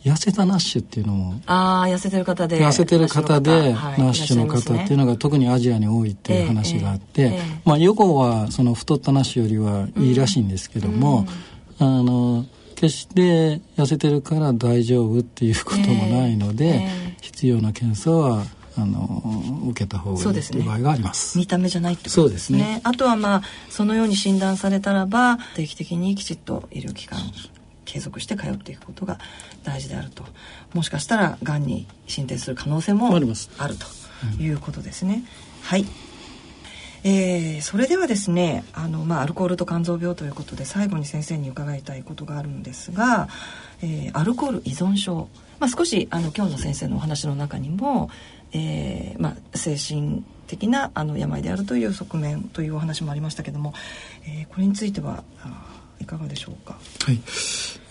[0.05, 2.59] え、痩せたナッシュっていうのもああ痩せてる方で。
[2.59, 11.25] 痩せてる方でナッシュの方っていうのが特にアジアに多いっていう話があって、まあ予後はその太ったナッシュよりはいいらしいんですけども、
[11.79, 12.45] あの
[12.76, 18.45] 決して痩せてるから大丈夫っていうこともないので、えーえー、必要な検査は
[18.78, 19.23] あの
[19.69, 21.38] 受けた方がいいという場合があります。
[21.38, 22.59] 見た目じゃないってことですね。
[22.59, 27.19] すねあとはまあそのように診断されたらば定期的にきちっと医療機関
[27.86, 29.17] 継続して通っていくことが
[29.63, 30.23] 大事であると。
[30.73, 35.23] もしかしたらがんに進展する可能性もあるということですね。
[35.61, 35.86] はい。
[37.07, 43.29] えー、それではですねあの、まあ、アルコールと肝臓病ということで最後に先生に伺いたいことがあるんですが、
[43.83, 45.29] えー、アルコール依存症、
[45.59, 48.09] まあ、少しあの今日の先生のお話の中にも、
[48.53, 53.75] えーまあ、精神的なあの病であるという側面というお話もありましたけども、
[54.27, 55.23] えー、これについては
[56.01, 56.77] いかがでしょうか？
[57.03, 57.19] はい。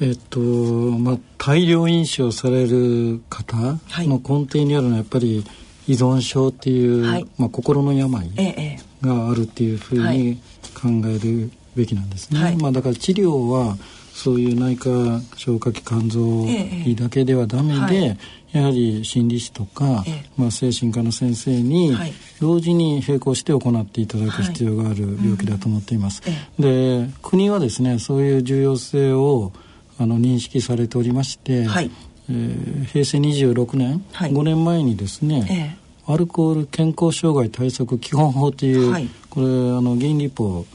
[0.00, 5.44] えっとまあ大量飲酒をされる方の根底にあるのはやっぱり
[5.86, 8.28] 依存症っていう、はい、まあ心の病。
[8.36, 10.40] ええがあるっていうふうに
[10.74, 12.40] 考えるべきなんですね。
[12.40, 13.76] はい、まあ、だから治療は
[14.12, 14.90] そういう内科
[15.36, 16.46] 消化器肝臓
[16.86, 18.08] 医だけではダメで、ええ。
[18.08, 18.18] はい
[18.54, 21.92] やはり心理師とか、ええ、まあ、精神科の先生に
[22.40, 26.22] 同時に並行して行っていただく必要がある病気だと思っています。
[26.22, 29.52] はいうん、で国はですねそういう重要性を
[29.98, 31.90] あの認識されておりまして、はい、
[32.30, 39.48] えー、平成26年、はい、5年前にですね、えアルコール健康障害対策基本法という、はい、これあ
[39.80, 40.66] の議員立法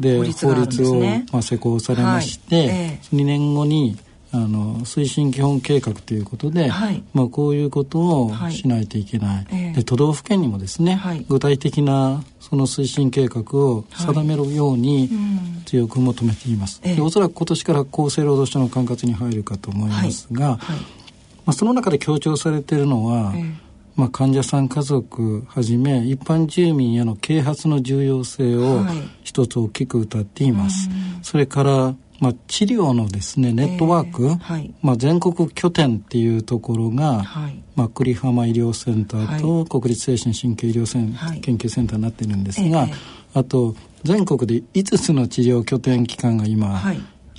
[0.00, 2.66] で法律を、ね、まあ、施行されまして、はい。
[2.68, 3.98] えー、2年後に
[4.32, 15.08] あの推進基本計画ということで、はい、まあ、こういうことをしないといけない、はい、で都道府県にもですね、はい、具体的なその推進計画を定めるように
[15.64, 20.58] 強く求めています、でおそらく今年から厚生労働省の管轄に入るかと思いますが、ま
[21.46, 23.32] あ、その中で強調されているのは、
[23.96, 28.82] まあ、患者さん家族はじめ一般住民への啓発の重要性を
[29.24, 30.88] 一つ大きく歌っています。
[31.22, 42.94] それからまあ、治療のですねネットワーク、えーはい、まあ、全国拠点っていうところが、はい、まあ、栗浜医療センターと国立精神神経医療セン、はい、研究センターになってるんですが、えー、
[43.34, 46.80] あと全国で5つの治療拠点機関が今、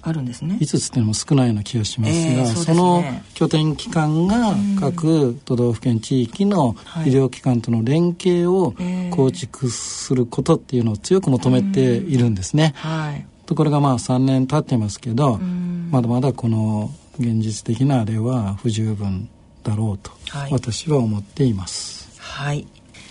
[0.08, 0.58] あるんですね。
[0.62, 3.04] 5つっていうのも少ないような気がしますが、えーそすね、その
[3.34, 8.74] 拠点機関が各都道府県地域の医療機関との連携を
[9.12, 12.74] 構築することっていうのを強く求めているんですね。
[12.78, 13.26] はい。
[13.46, 19.30] ところがまあ3年経ってますけどまだまだこの現実的なあれは不十分
[19.64, 20.12] だろうと、
[20.52, 22.08] 私は思っています。
[22.18, 22.66] はい。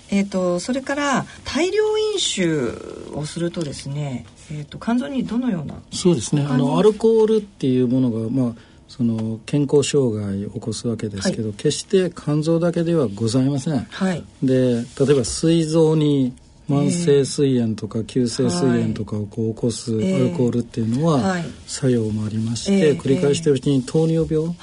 [0.08, 6.46] えーと、それから大量飲酒をするとですね、えーと、肝臓にどのようなそうですね。
[6.48, 8.52] あのアルコールっていうものが、まあ、
[8.88, 13.78] その健康障害を起こすわけですけど、はい、決して肝臓だけではございません。
[13.78, 16.34] はい、で例えば膵臓に
[16.68, 21.36] 慢性膵炎とか急性膵炎とかをこう起こすアルコールっていうのは
[21.66, 24.54] 作用もありまして、繰り返してるうちに糖尿病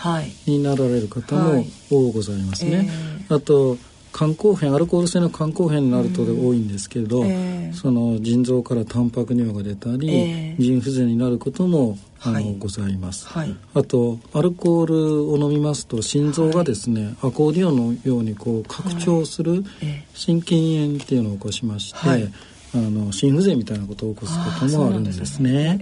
[0.46, 2.90] になられる方も多ございますね。
[3.30, 3.78] あと
[4.14, 7.64] 肝硬変アルコール性の肝硬変になるとで多いんですけれど、うんえ。
[7.74, 19.64] ー、その腎臓からタンパク尿が出たり、えー、腎不全になることもあの、はい、ございます、はい、あとアルコールを飲みますと心臓がですね、はい、アコーディオンのようにこう拡張する
[20.14, 21.98] 心筋炎っていうのを起こしまして、
[22.76, 25.80] あの心不全みたいなことを起こすこともあるんですね。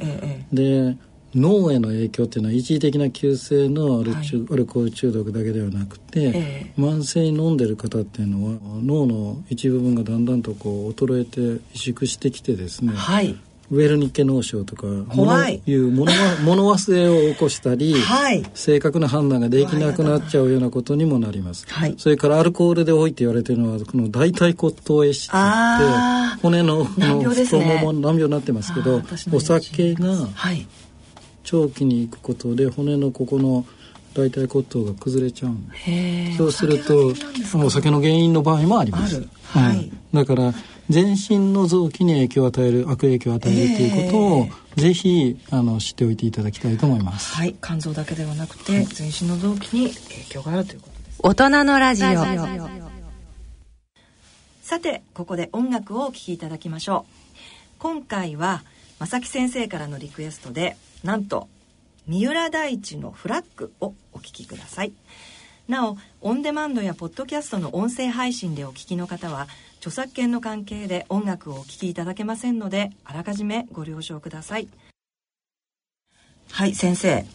[0.52, 0.98] で、ね
[1.36, 13.38] 脳への影響っていうのは一時的な急性のアル,、はい、アルコール中毒だけではなくて、えー、慢性に飲んでる方っていうのは脳の一部分がだんだんとこう衰えて萎縮してきてですね、はい、
[13.72, 15.62] ウェルニッケ脳症とか怖い。
[15.66, 16.12] いう物
[16.44, 29.02] 物忘れを起こしたり、はい、正確な判断ができなくなっちゃうようなことにもなります、はい、それからアルコールで多いって言われてるのはこの大腿骨頭壊死ってって骨のの太もも難病になってますけど
[29.32, 30.68] お酒が、はい
[31.52, 33.66] 長期に行くことで骨のここの
[34.14, 35.54] 大腿骨頭が崩れちゃう
[36.38, 37.14] そうすると
[37.58, 40.54] お酒の原因の場合もあります、はい、だから
[40.90, 47.34] 全身の臓器に影響を与える悪影響を与えるということを、ぜひあの知っておいていただきたいと思います。
[47.34, 47.56] はい。
[47.64, 51.20] 肝臓だけではなくて、はい、全身の臓器に影響があるということです。
[51.24, 52.08] 大人のラジオ。
[54.64, 57.38] さてここで音楽をお聴きいただきましょう。
[57.80, 58.64] 今回は
[59.00, 61.48] 正木先生からのリクエストでなんと
[62.08, 64.94] 三浦大知のフラッグをお聞きください。
[65.68, 69.48] なおオンデマンドやポッドキャストの音声配信でお聞きの方は
[69.78, 74.68] 著作権の関係で音楽をお聴きいただけませんのであらかじめご了承ください。
[76.52, 77.26] はい先生。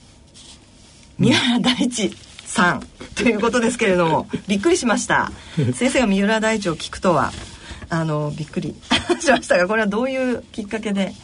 [1.19, 2.11] 三浦大知
[2.45, 2.83] さん
[3.15, 5.33] ということですけれどもびっくりしました。
[5.75, 7.33] 先生が三浦大知を聞くとは。
[7.89, 8.75] あのびっくり。
[9.21, 11.15] しましたがこれはどういうきっかけで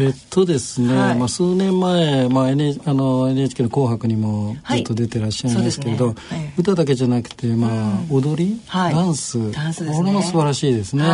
[0.00, 6.20] えっとですね、はい、まあ、数年前、まあ N、あの NHK の「紅白」にもずっと出てらっしゃいますけど、はいね。
[6.30, 9.52] はい、歌だけじゃなくて、まあ、踊り、ダンス。
[9.52, 11.04] ダンス、ね、これも素晴らしいですね。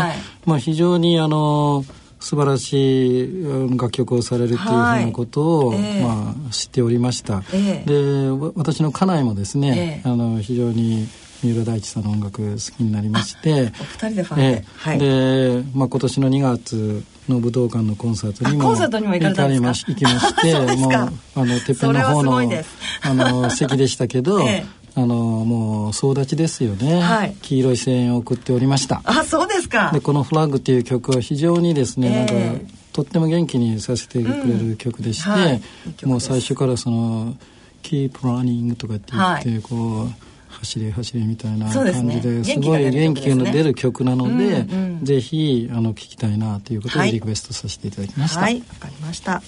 [0.44, 1.84] まあ、非常にあの
[2.20, 7.42] 素晴らしい楽曲をされるっていうふうなことを、えー、まあ、知っておりました。
[7.52, 11.08] えー、で私の家内もですね、えー、あの非常に
[11.42, 19.92] 三浦大知さんの音楽好きになりましてお二人でファンで、はい、で、まあ、今年の2月の武道館のコンサートにもコンサートにも行かれたんですか？
[19.92, 29.02] 行きまして もうあのてっぺんの方のあの席でしたけど、 ええ、あのもう総立ちですよね、はい、黄色い声援を送っておりました。
[29.04, 29.90] あそうですか。
[29.92, 34.34] でこの「フラッグ」っていう曲は非常にですね、えー、なんかとっても元気にさせてくれ
[34.70, 35.34] る曲でして、うん。
[35.36, 35.60] はい、
[36.04, 37.36] もう最初からその
[37.82, 40.25] 「Keep Running」とかって言って、はい、こう
[40.58, 48.40] 走れ走れみたいな感じですごい元気が出る曲なので、うんうん、ぜひあの聞きたいなということでリクエストさせていただきました。
[48.40, 49.42] はい、わ、はい、かりました。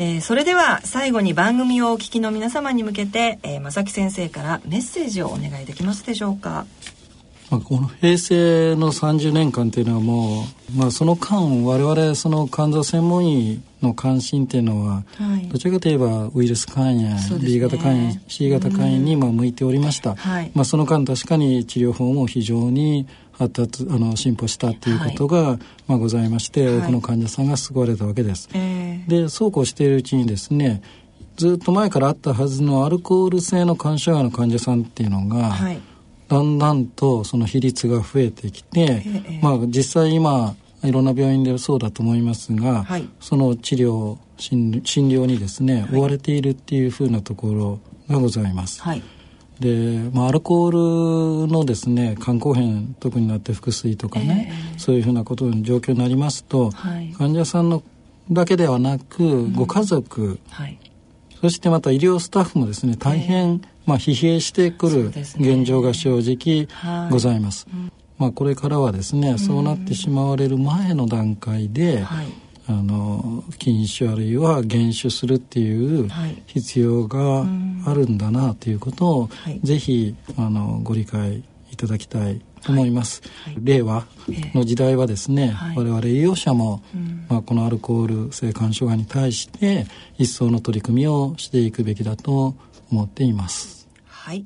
[0.00, 6.66] えー、それでは最後に番組をお聞きの皆様に向けて、えー、正木先生からメッセージをお願いできますでしょうか。
[7.50, 10.44] まあ、この平成の30年間っていうのはも
[10.74, 28.48] う、まあ、その間我々その肝臓専門医の関心っていうのは、はい、どちらかといえばウイルス肝炎、ね、B 型肝炎 C 型肝炎にまあ向いておりました、はい、まあ、その間確かに治療法も非常に発達あの進歩したっていうことが、はい、まあ、ございまして、多くの患者さんが救われたわけです。
[28.52, 30.82] えー、でそうこうしているうちにですね
[31.36, 35.56] ずっと前からあったはずのアルコール性の肝障害の患者さんっていうのが、
[36.28, 40.54] だんだんとその比率が増えてきて、えー、まあ、実際今
[40.84, 48.80] いろんな病院でそうだと思いますが、はい、その治療診療にですね、追われているっていうふうなところがございます。
[48.82, 49.02] はい、
[49.60, 57.82] で、まあ、アルコールのですね肝硬変特になって腹水とかね、えー、そういうふうなことの状況になりますと、はい、患者さんの
[58.30, 60.78] だけではなく、うん、ご家族、はい、
[61.40, 66.68] そしてまた医療スタッフもですね大変、えー、まあ、疲弊してくる現状が正直
[67.08, 67.66] ございます。
[67.70, 72.26] はい、まあ、これからはですね、そうなってしまわれる前の段階で、はい。
[72.70, 76.06] あの禁酒あるいは減酒するっていう
[76.44, 77.46] 必要が
[77.86, 83.54] あるんだなということを、はい、ぜひあのご理解いただきたいと思います、はい。
[83.54, 84.06] はい、令和
[84.54, 86.82] の時代はですね、我々医療者も、
[87.30, 89.86] まあ、このアルコール性肝障害に対して
[90.18, 92.54] 一層の取り組みをしていくべきだと
[92.90, 93.77] 思っています
[94.28, 94.44] はい。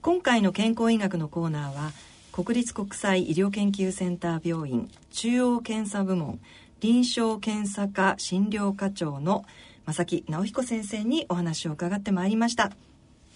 [0.00, 1.92] 今回の健康医学のコーナーは
[2.32, 6.40] 国立国際医療研究センター病院中央検査部門
[6.80, 9.44] 臨床検査科診療課長の
[9.86, 12.72] 正木直彦先生にお話を伺ってまいりました。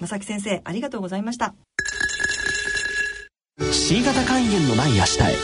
[0.00, 1.54] 正木先生ありがとうございました。
[3.70, 5.36] C 型肝炎のない明日へ。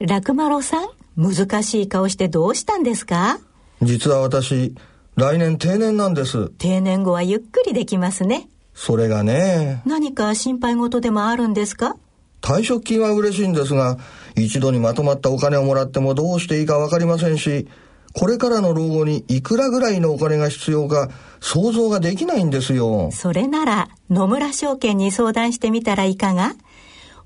[0.00, 3.38] 楽丸さん難しい顔してどうしたんですか？
[3.82, 4.74] 実は私
[5.16, 6.48] 来年定年なんです。
[6.58, 8.48] 定年後はゆっくりできますね。
[8.74, 9.82] それがね。
[9.86, 11.96] 何か心配事でもあるんですか？
[12.40, 13.96] 退職金は嬉しいんですが、
[14.36, 17.68] 一度にまとまったお金をもらってもどうしていいかわかりませんし、
[18.12, 21.10] これからの老後にいくらぐらいのお金が必要か
[21.40, 23.10] 想像ができないんですよ。
[23.12, 26.54] それなら野村証券に相談してみたらいかが？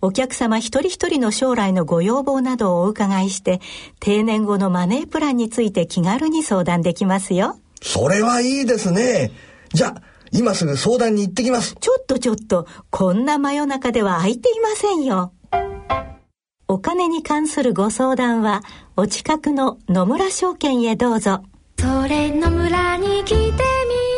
[0.01, 3.61] お客様一人一人の将来のご要望などをお伺いして、
[4.01, 7.59] 定年後のマネープランについて気軽に相談できますよ。
[7.83, 9.33] それはいいですね。
[9.73, 11.77] じゃあ、今すぐ相談に行ってきます。
[11.81, 15.33] ちょっとちょっと、こんな真夜中では空いていませんよ。
[16.69, 18.63] お金に関するご相談は、
[18.97, 21.43] お近くの野村証券へどうぞ。
[21.81, 24.18] それ野村に来てみ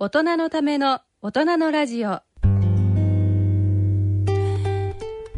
[0.00, 2.20] 大人のための大人のラジオ。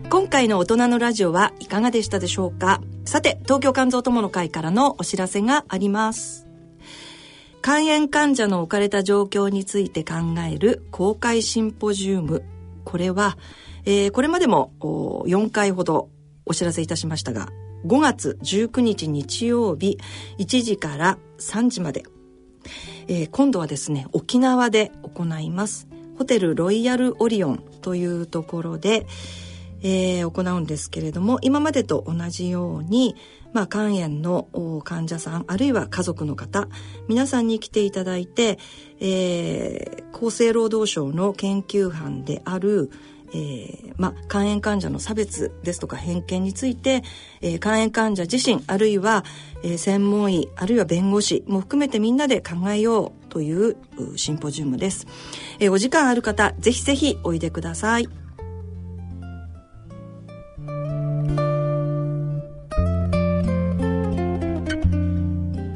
[0.09, 2.81] 今回の大人のラジオはいかがでしたでしょうか？
[3.05, 6.49] さて、東京肝臓友の会からのお知らせがあります。
[7.63, 10.15] 肝炎患者の置かれた状況について考
[10.51, 12.43] える公開シンポジウム。
[12.87, 13.37] これは、
[13.85, 16.09] えー、これまでも4回ほど
[16.47, 17.51] お知らせいたしましたが、
[17.85, 19.99] 5月19日日曜日
[20.39, 22.05] 1時から3時まで、
[23.09, 25.89] えー、今度はですね、沖縄で行います。
[26.19, 29.07] ホテルロイヤルオリオンというところで、
[29.83, 33.15] えー、行うんですけれども今までと同じように、
[33.53, 34.49] まあ、肝炎の
[34.83, 36.69] 患者さんあるいは家族の方
[37.09, 38.59] 皆さんに来ていただいて、
[39.01, 42.91] えー、厚生労働省の研究班である
[43.33, 47.03] えーまあ、肝炎患者の差別ですとか偏見について、
[47.41, 49.25] えー、肝炎患者自身あるいは、
[49.63, 53.77] えー、専門医あるいは弁護士も含めてみんなで考えようという
[54.17, 55.07] シンポジウムです、
[55.59, 58.09] えー、お時間ある方ぜひぜひおいでください。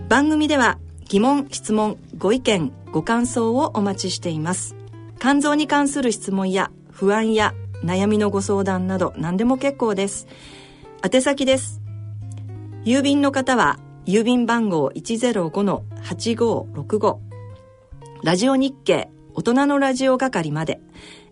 [0.09, 4.75] 番組では疑問質問ご意見ご感想をお待ちしています。
[5.21, 10.27] 肝臓に関する質問や不安や悩みのご相談など何でも結構です
[11.03, 11.81] 宛先です
[12.85, 17.19] 郵便の方は郵便番号105-8565
[18.23, 20.79] ラジオ日経大人のラジオ係まで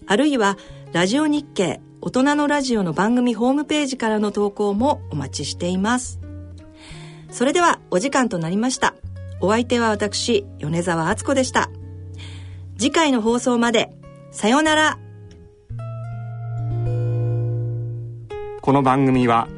[0.07, 0.57] あるいは
[0.95, 6.19] ラジオ日経大人のラジオの番組ホームページからの投稿もお待ちしています
[7.31, 8.95] それではお時間となりました。
[9.41, 11.71] お相手は私、米沢敦子でした。
[12.79, 13.93] 次回の放送まで、
[14.33, 14.99] さようなら。
[18.69, 19.49] この番組は、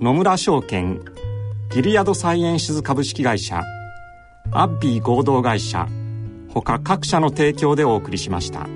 [0.00, 1.00] 野村証券
[1.70, 3.62] ギリアドサイエンシズ株式会社
[4.50, 5.86] アッビー合同会社
[6.52, 8.66] 他各社の提供でお送りしました。